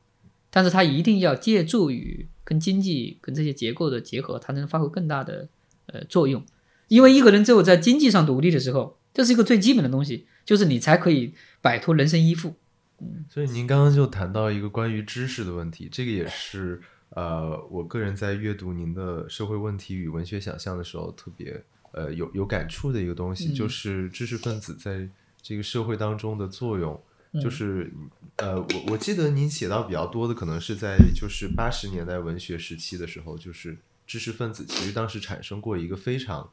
[0.50, 5.48] 但是它一定要借助于跟经济跟这些结构的结合，它能发挥更大的
[5.88, 6.44] 呃作用。
[6.88, 12.56] 因为一个人只有在经济上独立的时候，这是一个最基本的东西，就是你才可以摆脱人身依附。
[13.02, 16.82] 嗯所以您刚刚就谈到一个关于知识的问题，这个也是
[17.12, 25.08] 呃，我个人在阅读您的《社会问题与文学想象》的时候特别呃有有感触的一个东西，嗯就是知识分子在
[25.42, 27.00] 这个社会当中的作用。
[27.32, 27.92] 嗯就是
[28.38, 36.50] 呃，我我记得您写到比较多的，可能是在就是八十年代文学时期的时候，就是知识分子其实当时产生过一个非常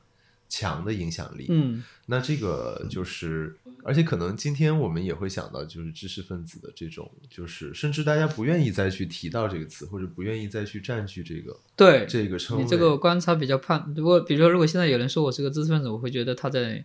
[0.49, 1.47] 强的影响力。
[1.49, 12.63] 嗯那这个就是，而且可能今天我们也会想到，就是知识分子的这种，就是甚至大家不愿意再去提到这个词，或者不愿意再去占据这个对，这个称谓。
[12.63, 13.93] 你这个观察比较判。
[13.97, 16.85] 如果比如说，如果现在有人说我是个知识分子，我会觉得他在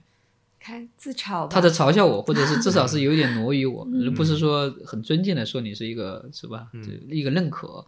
[0.63, 4.05] 开自嘲吧，他在嘲笑我，或者是至少是有一点挪于我， 嗯。
[4.05, 6.67] 而不是说很尊敬的说你是一个是吧？
[6.83, 7.85] 这一个认可。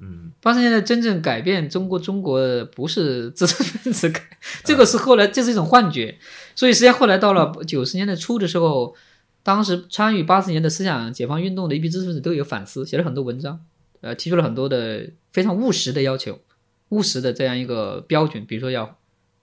[0.00, 0.32] 嗯。
[0.42, 4.20] 八十年代真正改变中国中国的不是知识分子改，
[4.64, 6.18] 这个是后来这是一种幻觉。
[6.54, 8.94] 所以实际上后来到了九十年代初的时候，
[9.42, 13.64] 当时参与八十年的思想解放运动的一批知识分子都有反思，写了很多文章，
[14.00, 16.40] 呃，提出了很多的非常务实的要求，
[16.88, 18.98] 务实的这样一个标准，比如说要，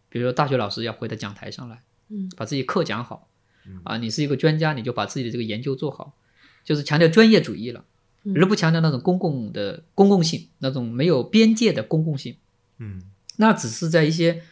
[0.10, 1.82] 比如说大学老师要回到讲台上来，
[2.14, 3.28] 嗯，把自己课讲好，
[3.84, 6.14] 啊，你是一个专家，你就把自己的这个研究做好，
[6.64, 7.84] 就是强调专业主义了。
[8.24, 8.38] 嗯。
[8.38, 12.38] 而不强调那种公共的公共性，那种没有边界的公共性，
[12.78, 13.02] 嗯。
[13.38, 14.44] 那只是在一些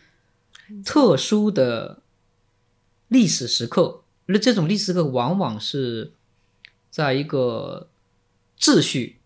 [0.84, 2.02] 特殊的
[3.10, 6.14] 历史时刻，而这种历史时刻往往是
[6.90, 7.90] 在一个
[8.60, 9.20] 秩序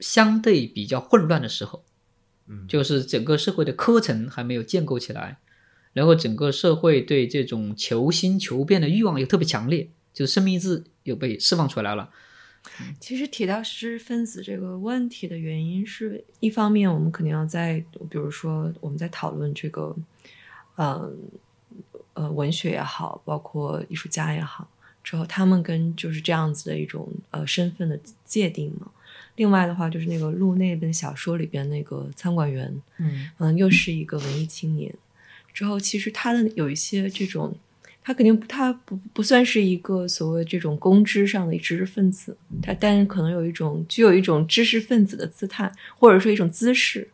[0.00, 1.84] 相对比较混乱的时候，
[2.48, 2.66] 嗯。
[2.66, 5.38] 就是整个社会的科层还没有建构起来，
[5.96, 12.10] 然后整个社会对这种求新求变的欲望又特别强烈，就是生命意志又被释放出来了。
[13.00, 19.96] 其实提到知识分子这个问题的原因是，一方面我们肯定要在，比如说我们在讨论这个，
[20.74, 21.10] 呃
[22.12, 24.68] 呃文学也好，包括艺术家也好，
[25.02, 28.90] 之后他们跟就是这样子的一种呃身份的界定嘛。
[29.36, 34.94] 另外的话，就是那个路那本小说里边那个餐馆员，嗯嗯，又是一个文艺青年。
[35.56, 37.56] 之后，其实他的有一些这种，
[38.04, 47.08] 他肯定他不不算是一个所谓这种公知上的知识分子，他但是可能有一种具有一种知识分子的姿态，或者说一种姿势，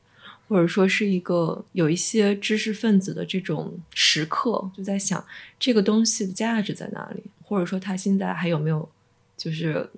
[0.48, 5.24] 或者说是一个有一些知识分子的这种时刻，就在想
[5.61, 8.88] 这个东西的价值在哪里，或者说他现在还有没有
[9.37, 9.88] 就是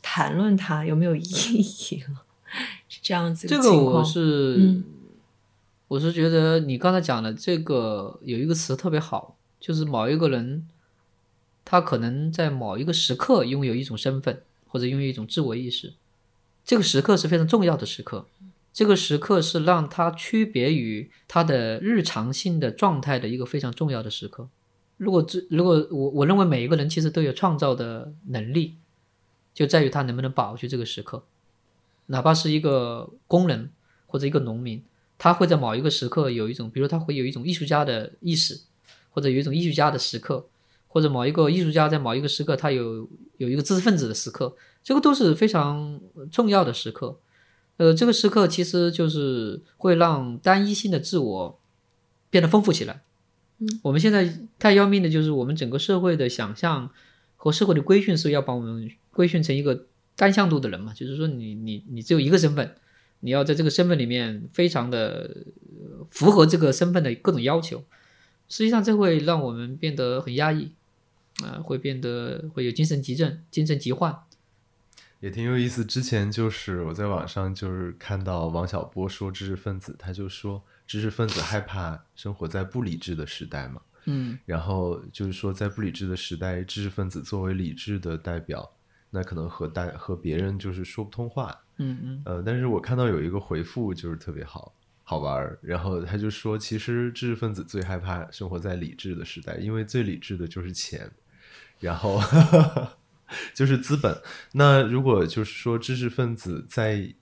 [0.00, 2.22] 谈论它有没有意义了，
[2.88, 4.84] 是这样子一这个我情况是，嗯
[5.88, 10.68] 我是觉得你刚才讲的这个有一个词特别好，就是某一个人，
[11.64, 15.94] 他可能在某一个时刻拥有一种身份，或者拥有一种自我意识，
[16.64, 18.26] 这个时刻是非常重要的时刻。
[18.70, 24.48] 这个时刻是让他区别于他的日常性的状态的一个非常重要的时刻。
[24.98, 28.76] 如果这如果我我认为每一个人其实都有创造的能力，
[29.54, 31.24] 就在于他能不能把握住这个时刻。
[32.06, 33.70] 哪怕是一个工人
[34.06, 34.82] 或者一个农民，
[35.18, 38.58] 他会在某一个时刻有一种，比如他会有一种艺术家的意识，
[39.10, 40.46] 或者有一种艺术家的时刻，
[40.86, 46.00] 或者某一个艺术家在某一个时刻他有有一个知识分子的时刻，这个都是非常
[46.30, 47.18] 重要的时刻。
[47.78, 51.60] 呃，这个时刻其实就是会让单一性的自我
[52.30, 53.02] 变得丰富起来。
[53.58, 56.90] 嗯，我们现在太要命的就是我们整个社会的想象
[57.36, 62.74] 和社会的规训是要把我们规训成一个单向度的人嘛，就是说你你你只有一个身份，
[63.20, 65.44] 你要在这个身份里面非常的
[65.80, 67.84] 呃符合这个身份的各种要求。
[68.48, 70.72] 实际上，这会让我们变得很压抑，
[71.42, 74.16] 啊、会变得会有精神急症、精神疾患。
[75.20, 75.84] 也挺有意思。
[75.84, 83.82] 之前就是我在网上就是看到王小波说知识分子，他就说知识分子害怕生活在不理智的时代嘛。
[84.04, 88.70] 嗯然后就是说，在不理智的时代，知识分子作为理智的代表，
[89.10, 91.56] 那可能和大和别人就是说不通话。
[91.78, 101.10] 嗯嗯呃，但是我看到有一个回复就是特别好好玩儿，然后他就说，其实知识分子最害怕生活在理智的时代，因为最理智的就是钱，
[101.80, 102.20] 然后
[103.54, 104.20] 就是资本。
[104.52, 107.14] 那如果就是说知识分子在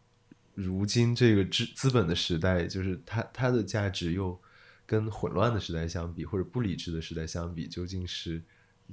[0.55, 4.41] 如今这个资资本的时代，就是它它的价值又
[4.87, 8.43] 跟混乱的时代相比，或者不理智的时代相比，究竟是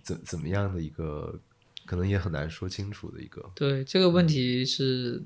[0.01, 1.39] 怎怎么样的一个，
[1.85, 3.51] 可能也很难说清楚的一个。
[3.55, 5.21] 对这个问题是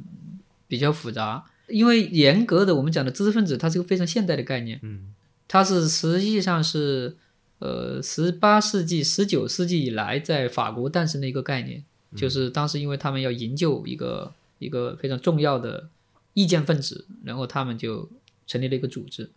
[0.67, 5.13] 比较复杂，因为严格的我们讲的知识分子，它是个非常现代的概念，嗯。
[5.49, 7.15] 它是实际上是
[7.59, 11.81] 呃十八世纪、十九世纪以来在法国诞生的一个概念，
[12.17, 15.87] 就是当时因为他们要营救一个一个非常重要的
[16.33, 18.09] 意见分子，然后他们就
[18.45, 19.29] 成立了一个组织，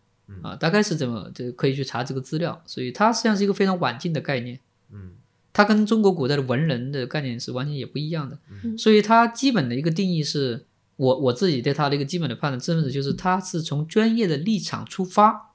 [0.43, 4.59] 啊，大概是这么，这可以去查这个资料，所以它实际上是一个非常晚近的概念。
[4.91, 5.13] 嗯
[5.53, 8.79] 它跟中国古代的文人的概念是完全也不一样的，嗯。
[8.79, 15.55] 所以它基本的一个定义是我我自己对它的一个基本的判断，知识分子就是他是从专业的立场出发，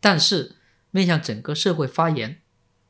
[0.00, 0.56] 但是
[0.90, 2.40] 面向整个社会发言，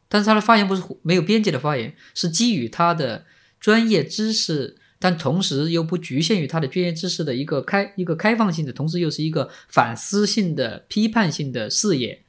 [0.09, 3.25] 但是他的发言不是没有边界的发言，是基于他的
[3.59, 12.23] 专业知识，但同时又不局限于他的专业知识的一个开一个开放性的，同时又是一个反思性的、批判性的视野，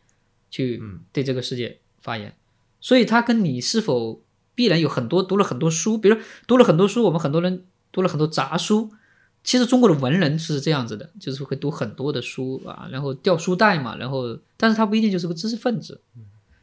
[0.49, 1.01] 去嗯。
[1.11, 2.33] 对这个世界发言。
[2.87, 4.23] 所以他跟你是否
[4.55, 6.15] 必然有很多读了很多书，比如
[6.47, 8.89] 读了很多书，我们很多人读了很多杂书。
[9.43, 15.99] 其实中国的文人是这样子的，就是会读很多的书啊，然后掉书袋嘛，然后但是他不一定就是个知识分子。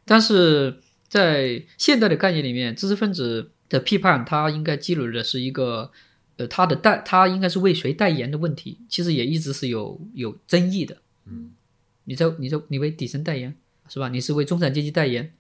[0.06, 5.90] 但是在现代的概念里面，知识分子的批判，他应该积累的是一个，
[6.38, 10.96] 呃，他的代，他应该是为谁代言的问题，其实也一直是有有争议的。
[11.26, 11.50] 嗯
[12.04, 13.54] 你在你在你为底层代言
[13.90, 14.08] 是吧？
[14.08, 15.34] 你是为中产阶级代言，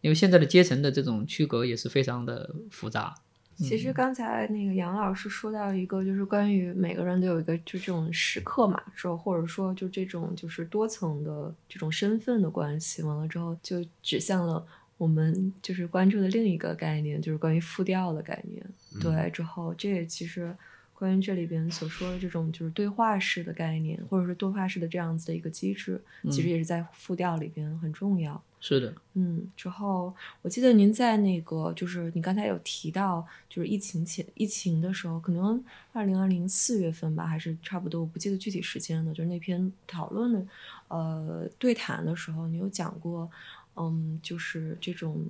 [0.00, 3.14] 因为现在的阶层的这种区隔也是非常的复杂。
[3.56, 18.64] 其实刚才那个杨老师说到一个，就是关于每个人都有一个就这种时刻嘛，说或者说就这种就是多层的这种身份的关系，完了之后就指向了我们就是关注的另一个概念，就是关于复调的概念。
[18.98, 20.56] 对，之后这也其实
[21.00, 28.40] 关于这里边所说的这种就是对话式的概念，或者是对话式的这样子的一个机制，其实也是在复调里边很重要。
[28.60, 39.14] 是的，嗯，之后我记得您在那个，就是你刚才有提到，就是疫情前疫情的时候，可能二零二零四月份吧，还是差不多，我不记得具体时间了。
[39.14, 40.46] 就是那篇讨论的，
[40.88, 43.30] 呃，对谈的时候，你有讲过，
[43.76, 45.24] 嗯，就是这种，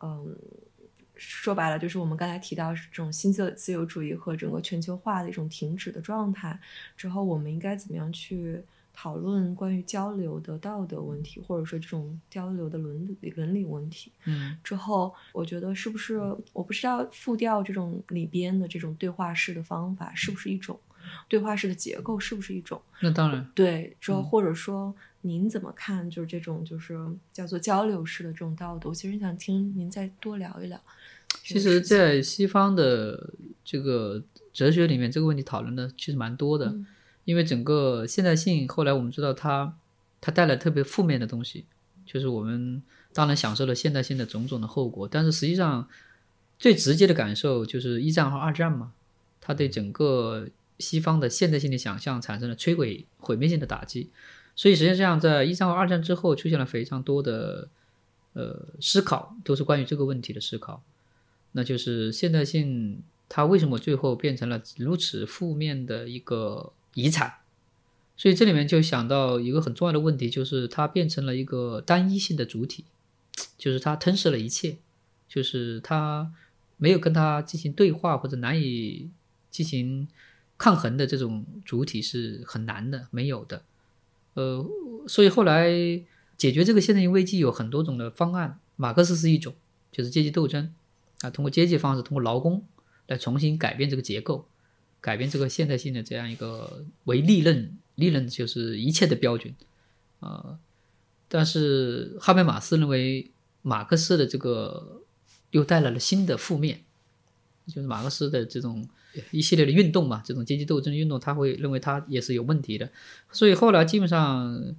[0.00, 0.36] 嗯，
[1.16, 6.58] 说白了，就是我们刚才提到这种新自自由主义和整个全球化的一种停止的状态
[6.96, 8.62] 之后，我们应该怎么样去？
[8.98, 16.18] 讨论关于交流的道德问题，或者说这种交流的伦理伦理问题嗯之后，我觉得是不是
[16.54, 20.80] 我不知道复调这种里边的这种对话式的方法是不是一种
[21.28, 26.98] 对话式的结构是不是一种那当然，对之后嗯或者说您怎么看就是这种就是
[27.34, 28.88] 叫做交流式的这种道德？
[28.88, 30.80] 我其实想听您再多聊一聊。
[31.54, 33.32] 其实，在西方的
[33.64, 34.22] 这个
[34.52, 36.66] 哲学里面，这个问题讨论的其实蛮多的。
[36.66, 36.86] 嗯
[37.26, 39.76] 因为整个现代性，后来我们知道它
[40.20, 41.64] 它带来特别负面的东西，
[42.04, 42.80] 就是我们
[43.12, 45.88] 当然享受了现代性的种种的后果，但是实际上
[46.56, 48.92] 最直接的感受就是一战和二战嘛，
[49.40, 54.08] 它对整个西方的现代性的想象产生了摧毁、毁灭性的打击。
[54.54, 57.68] 所以实际上，在一战和二战之后，出现了非常多的
[58.34, 60.80] 呃思考，都是关于这个问题的思考，
[61.56, 67.36] 那就是现代性它为什么最后变成了如此负面的一个遗产，
[68.14, 72.84] 所以这里面就想到一个很重要的问题，就是它变成了一个单一性的主体，
[73.56, 74.76] 就是它吞噬了一切，
[75.26, 76.30] 就是它
[76.76, 79.08] 没有跟它进行对话或者难以
[79.50, 80.06] 进行
[80.58, 83.62] 抗衡的这种主体是很难的，没有的。
[84.34, 84.62] 呃，
[85.08, 85.70] 所以后来
[86.36, 89.54] 解决这个现代性危机有很多种的方案，马克思是一种，
[89.90, 90.74] 就是阶级斗争
[91.20, 92.64] 啊，通过阶级方式，通过劳工
[93.06, 94.46] 来重新改变这个结构，
[95.00, 99.54] 改变这个现代性的这样一个为利润，利润就是一切的标准，
[100.20, 100.58] 呃，
[101.28, 103.30] 但是哈贝马斯认为
[103.62, 105.02] 马克思的这个
[105.50, 106.80] 又带来了新的负面，
[107.66, 108.86] 就是马克思的这种
[109.30, 112.90] 一系列的运动嘛，这种阶级斗争运动，他会认为他也是有问题的，
[113.32, 114.74] 所以后来基本上，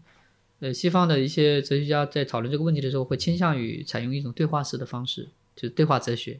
[0.59, 6.39] 呃，西方的一些哲学家在讨论这个问题的时候，会倾向于采用一种对话式的方式，就是对话哲学。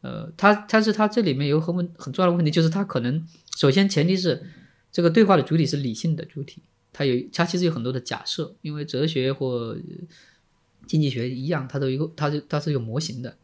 [0.00, 3.24] 呃，他但是他这里面有很很重要的问题，就是他可能
[3.56, 4.44] 首先前提是
[4.90, 9.76] 这个对话的主体是理性的主体，它有它其实有很多的假设，因为哲学或
[10.86, 13.36] 经济学一样，它都有一个它是它是有模型的，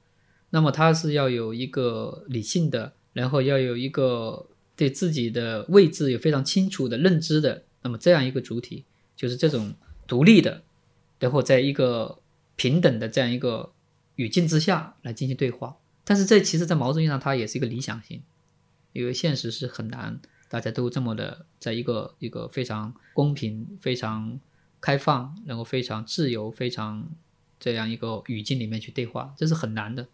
[0.51, 4.47] 那么它是要有一个理性的，然后要有一个
[4.77, 8.85] 对自己的位置有非常清楚的认知的，那么这样一个主体
[9.17, 9.75] 就是这种
[10.07, 10.63] 独立的，
[11.19, 12.21] 然后在一个
[12.55, 13.73] 平等的这样一个
[14.17, 15.77] 语境之下来进行对话。
[16.05, 18.23] 但是这其实，在某种意义上，它也是一个理想型，
[18.93, 24.41] 因为现实是很难，大家都这么的，在一个一个非常公平、非常
[24.81, 27.09] 开放，然后非常自由、非常
[27.61, 30.09] 这样一个语境里面去对话，这是很难的。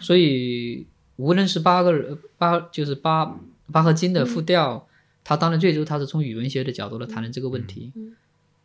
[0.00, 3.38] 所以，无论是八个人八，就是八
[3.70, 4.88] 八和金的复调，
[5.22, 7.92] 他当然最终他是从语文学的角度来谈论这个问题。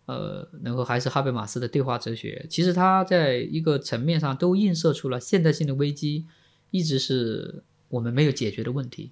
[0.10, 6.26] 呃，然后还是哈贝马斯的对话哲学，其实它在一个层面上都映射出了现代性的危机。
[6.72, 9.12] 一直是我们没有解决的问题，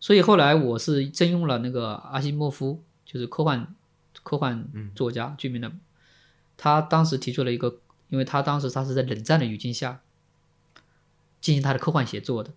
[0.00, 3.72] 所以后来我是征用了那个阿西莫夫，就是科幻
[4.24, 5.70] 科幻作家，著名的，
[6.56, 7.78] 他当时提出了一个，
[8.08, 10.00] 因为他当时他是在冷战的语境下
[11.40, 12.52] 进行他的科幻写作的。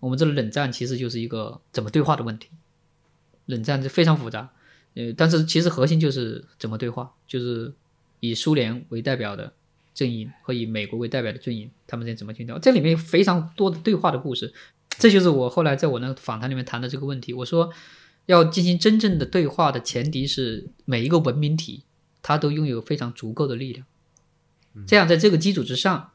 [0.00, 2.48] 我们这个冷战其实就是一个怎么对话的问题，
[3.44, 4.54] 冷战就非常复杂，
[4.96, 7.72] 呃，但是其实核心就是怎么对话，就是
[8.18, 9.52] 以苏联为代表的。
[9.96, 12.58] 阵营和以美国为代表的阵营，他们在怎么去调？
[12.58, 14.52] 这里面有非常多的对话的故事，
[14.90, 17.32] 这就是我后来在我那个访谈里面谈的这个问题。
[17.32, 17.72] 我说，
[18.26, 21.84] 要进行真正的对话的前提是每一个文明体
[22.20, 23.86] 它都拥有非常足够的力量，
[24.86, 26.10] 这样在这个基础之上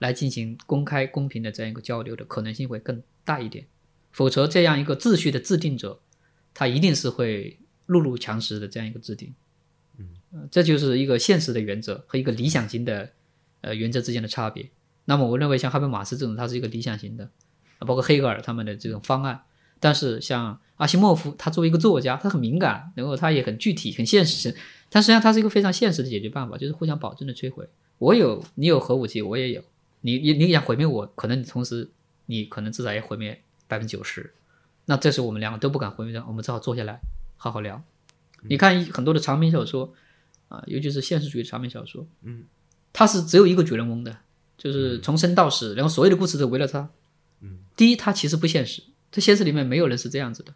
[0.00, 3.66] 来进行公开公平的这样一个交流的可能性会更大一点。
[4.10, 6.00] 否则，这样一个秩序的制定者，
[6.52, 7.56] 他一定是会
[7.92, 9.32] 弱肉强食的这样一个制定。
[9.98, 10.08] 嗯
[10.50, 13.12] 这就是一个现实的原则和一个理想型的，
[13.60, 14.70] 呃，原则之间的差别。
[15.04, 17.28] 那么，我认为像哈贝马斯这种，它是一个理想型的，
[17.80, 19.42] 包括黑格尔他们的这种方案。
[19.78, 24.54] 但是，像阿西莫夫，他作为一个作家，他很敏感，然后他也很具体、很现实。
[24.88, 27.68] 但实际上，他是一个非常现实的解决办法，就是互相保证的摧毁。
[27.98, 29.62] 我有，你有核武器，我也有。
[30.00, 31.90] 你你你想毁灭我，可能你同时，
[32.26, 34.32] 你可能至少也毁灭百分之九十。
[34.86, 37.00] 那这时我们两个都不敢毁灭我们只好坐下来
[37.42, 37.82] 好好聊。
[38.42, 39.92] 你看很多的长篇小说。
[40.52, 42.42] 啊，尤其是现实主义长篇小说，嗯，
[42.92, 44.14] 它是只有一个主人翁的，
[44.58, 46.90] 就是从生到死，然后所有的故事都围绕他。
[47.40, 50.52] 嗯，第一，它其实不现实，在现实里面没有人是这样子的。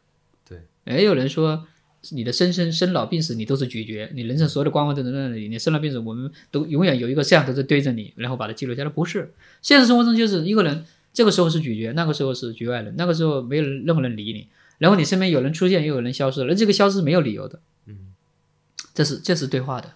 [0.47, 1.67] 对，也有人说
[2.11, 8.91] 你的生生生老病死你都是咀嚼，你人生所有的光环都在那里，你生老病死我们都永远有一个摄像头在对着你，然后把它记录下来。
[8.91, 9.33] 不是，
[9.63, 10.85] 现实生活中就是一个人，
[11.15, 14.47] 这个时候是咀嚼，那个时候是局外人，那个时候没有任何人理你，
[14.79, 17.61] 然后你身边有人出现，又有人消失，而这个消失是没有理由的。
[17.87, 18.15] 嗯
[18.95, 19.93] 这是这是对话的，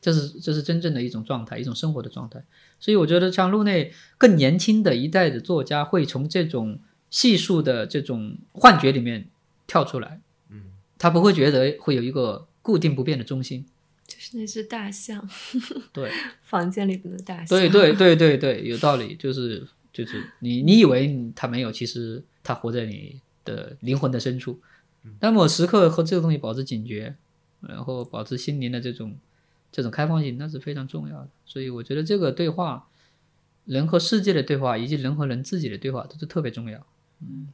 [0.00, 2.42] 这是这是真正的一种状态，一种生活的状态。
[2.80, 9.28] 所以我觉得像路内更年轻的一代的作家，会从这种细数的这种幻觉里面
[9.66, 10.20] 跳出来。
[10.50, 10.62] 嗯，
[10.98, 13.66] 他不会觉得会有一个固定不变的中心。
[14.06, 15.28] 就是那只大象，
[15.92, 16.10] 对，
[16.40, 17.46] 房间里边的大象。
[17.46, 19.14] 对对对对对，有道理。
[19.16, 24.60] 就是就是你你以为他没有，其实他活在你的灵魂的深处。
[25.20, 27.16] 那么时刻和这个东西保持警觉。
[27.60, 29.16] 然后保持心灵的这种
[29.72, 31.28] 这种开放性，那是非常重要的。
[31.44, 32.86] 所以我觉得这个对话，
[33.64, 36.86] 人和世界的对话，以及人和人自己的对话，都是特别重要。
[37.20, 37.48] 嗯，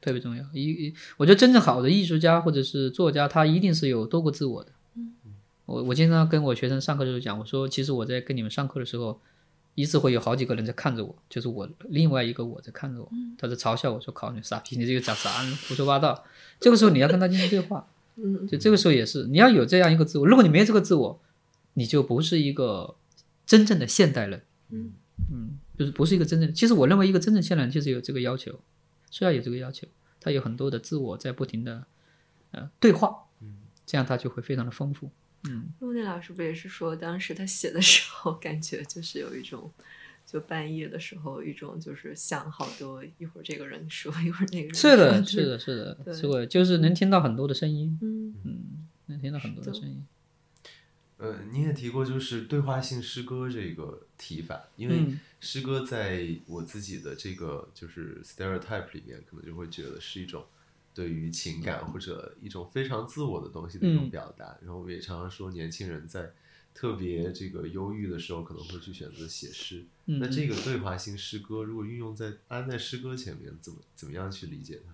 [0.00, 0.42] 特别重要。
[0.54, 4.72] 一，我觉得真正好的艺术家或者是作家，他一定是有多个自我的。
[4.94, 5.12] 嗯，
[5.66, 9.20] 我我经常跟我学生上课的时候讲，我说其实我在跟你们上课的时候，
[9.74, 15.30] 一直会有好几个人在看着我，就是我另外一个我在看着我，他在嘲笑我说：“靠你傻逼，你这个讲啥
[15.68, 16.24] 胡说八道。”
[16.60, 17.86] 这个时候你要跟他进行对话。
[18.16, 20.26] 嗯，就这个时候也是，你要有这样一个自我。
[20.26, 21.20] 如果你没有这个自我，
[21.72, 22.94] 你就不是一个
[23.44, 24.42] 真正的现代人。
[24.70, 24.92] 嗯
[25.32, 26.54] 嗯，就是不是一个真正。
[26.54, 28.60] 其实我认为一个真正现代人就是有这个要求，
[29.10, 29.88] 需要有这个要求。
[30.20, 31.84] 他有很多的自我在不停的
[32.52, 33.24] 呃对话。
[33.40, 35.10] 嗯，这样他就会非常的丰富。
[35.48, 39.70] 嗯，陆内老师不也是说，当时他写的时候，感觉就是有一种，
[40.26, 48.34] 就半夜的时候，一种就是想好多，一会儿这个人说，一会儿那个人是的，是的，是的，对是的，就是能听到很多的声音，嗯。
[48.44, 50.06] 嗯，能听到很多的声音。
[51.18, 55.20] 呃，你也提过就是对话性诗歌这个提法，因为嗯。
[55.40, 60.42] 诗歌在我自己的这个就是 stereotype 里面，可能就会觉得是一种
[60.94, 64.56] 对于情感或者一种非常自我的东西的一种嗯表达。
[64.62, 66.32] 然后我们也常常说，年轻人在
[66.72, 69.84] 特别这个忧郁的时候，可能会去选择写诗。
[70.06, 74.92] 嗯那这个对话性诗歌，如果运用在安在诗歌前面，怎么怎么样去理解它？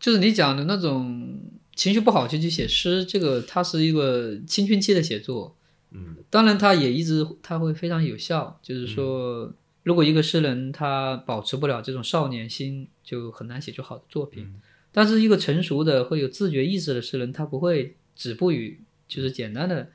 [0.00, 1.40] 就是你讲的那种
[1.74, 5.56] 情绪不好就去写诗，这个它是一个青春期的写作，
[5.90, 8.58] 嗯当然它也一直它会非常有效。
[8.62, 14.44] 就是说，如果一个诗人他保持不了这种少年心，就很难写出好的作品。
[14.44, 14.60] 嗯
[14.96, 19.90] 但是一个成熟的会有自觉意识的诗人，他不会止步于就是简单的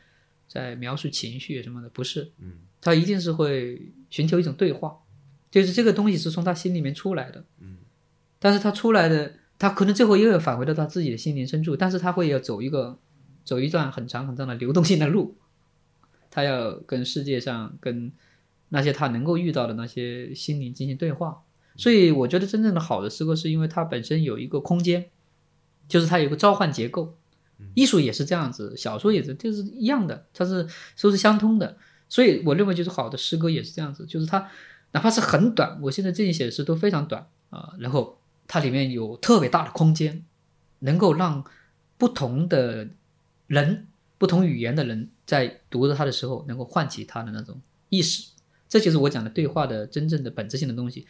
[0.46, 2.60] 在描述情绪什么的，不是，嗯。
[2.82, 4.98] 他一定是会寻求一种对话，
[5.50, 7.78] 就是这个东西是从他心里面出来的，嗯。
[8.40, 13.00] 但是他出来的，他可能最后又要返回到他自己的心灵深处，但是他会要走一个
[13.46, 15.38] 走一段很长很长的流动性的路，
[16.30, 18.12] 他要跟世界上跟
[18.70, 21.44] 那些他能够遇到的那些心灵进行对话。
[21.80, 25.10] 所以我觉得真正的好的诗歌是因为它本身有一个空间，
[25.88, 27.16] 就是它有一个召唤结构。
[27.74, 30.66] 艺术也是这样子，小说也是，就是一样的，它是
[31.02, 31.76] 都是相通的。
[32.08, 34.50] 所以我认为就是好的诗歌也是这样子，就是它
[34.94, 38.18] 哪怕是很短，我现在最近写的诗都非常短啊、然后
[38.48, 40.24] 它里面有特别大的空间，
[40.80, 41.44] 能够让
[41.98, 42.88] 不同的
[43.48, 47.60] 人、不同语言的人在读着它的时候，能够唤起他的那种
[47.90, 48.30] 意识。
[48.70, 51.06] 这就是我讲的对话的真正的本质性的东西。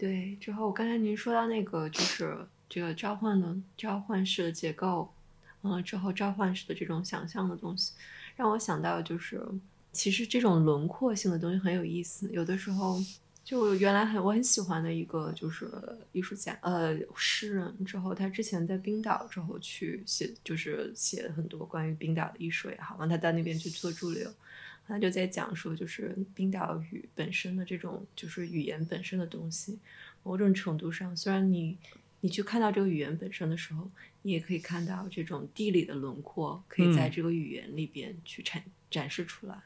[0.00, 2.34] 对，之后刚才您说到那个就是
[2.70, 5.12] 这个召唤的召唤式的结构，
[5.60, 7.92] 嗯，之后召唤式的这种想象的东西，
[8.34, 9.46] 让我想到就是
[9.92, 12.30] 其实这种轮廓性的东西很有意思。
[12.32, 12.98] 有的时候
[13.44, 15.70] 就原来很我很喜欢的一个就是
[16.12, 24.32] 艺术家呃诗人，之后他之前在冰岛之后去写就是写很多关于冰岛的艺术也好，完他到那边去做驻留。
[24.90, 29.78] 他就在讲说，就是冰岛语本身的这种，就是语言本身的东西，
[30.24, 31.78] 某种程度上，虽然你
[32.20, 33.88] 你去看到这个语言本身的时候，
[34.22, 39.56] 你也可以看到这种地理的轮廓，可以在嗯这个语言里边去展展示出来。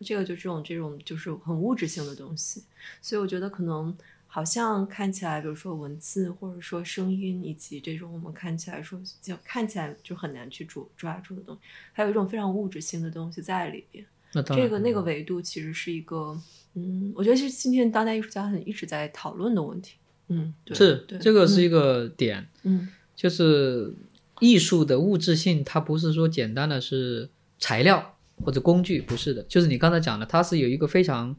[0.00, 2.64] 这个就这种这种就是很物质性的东西，
[3.00, 3.96] 所以我觉得可能
[4.26, 11.60] 好像看起来，比如说文字或者说声音，以及这种我们看起来说就看起来就很难去捉抓住的东西，
[11.94, 14.04] 还有一种非常物质性的东西在里边。
[14.32, 16.38] 那当然，这个那个维度其实是一个，
[16.74, 19.96] 嗯，我觉得是今天当代艺术家很一直在讨论的问题。
[20.28, 22.48] 嗯，对是对这个是一个点。
[22.62, 23.94] 嗯就是
[24.40, 28.14] 艺术的物质性，它不是说简单的是材料
[28.44, 29.42] 或者工具，不是的。
[29.44, 31.34] 就是你刚才讲的，它是有一个非常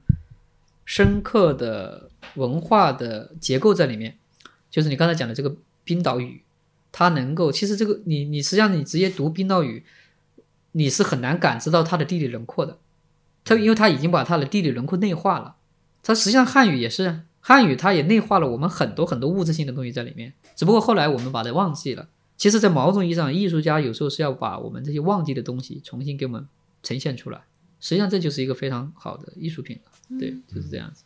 [0.86, 4.18] 深刻的文化的结构在里面。
[4.72, 6.42] 就是你刚才讲的这个冰岛语，
[6.92, 9.84] 它能够，其实这个你你实际上你直接读冰岛语，
[10.78, 12.78] 你是很难感知到它的地理轮廓的。
[13.44, 15.56] 它因为它已经把它的地理轮廓内化了。
[16.04, 22.08] 它实际上汉语也是，汉语它也内化了我们很多很多物质性的东西在里面，只不过后来我们把它忘记了。
[22.38, 26.48] 其实，在某种意义上，艺术家有时候是要把我们这些忘记的东西重新给我们
[26.84, 27.42] 呈现出来。
[27.80, 30.20] 实际上，这就是一个非常好的艺术品了。
[30.20, 31.04] 对，就是这样子。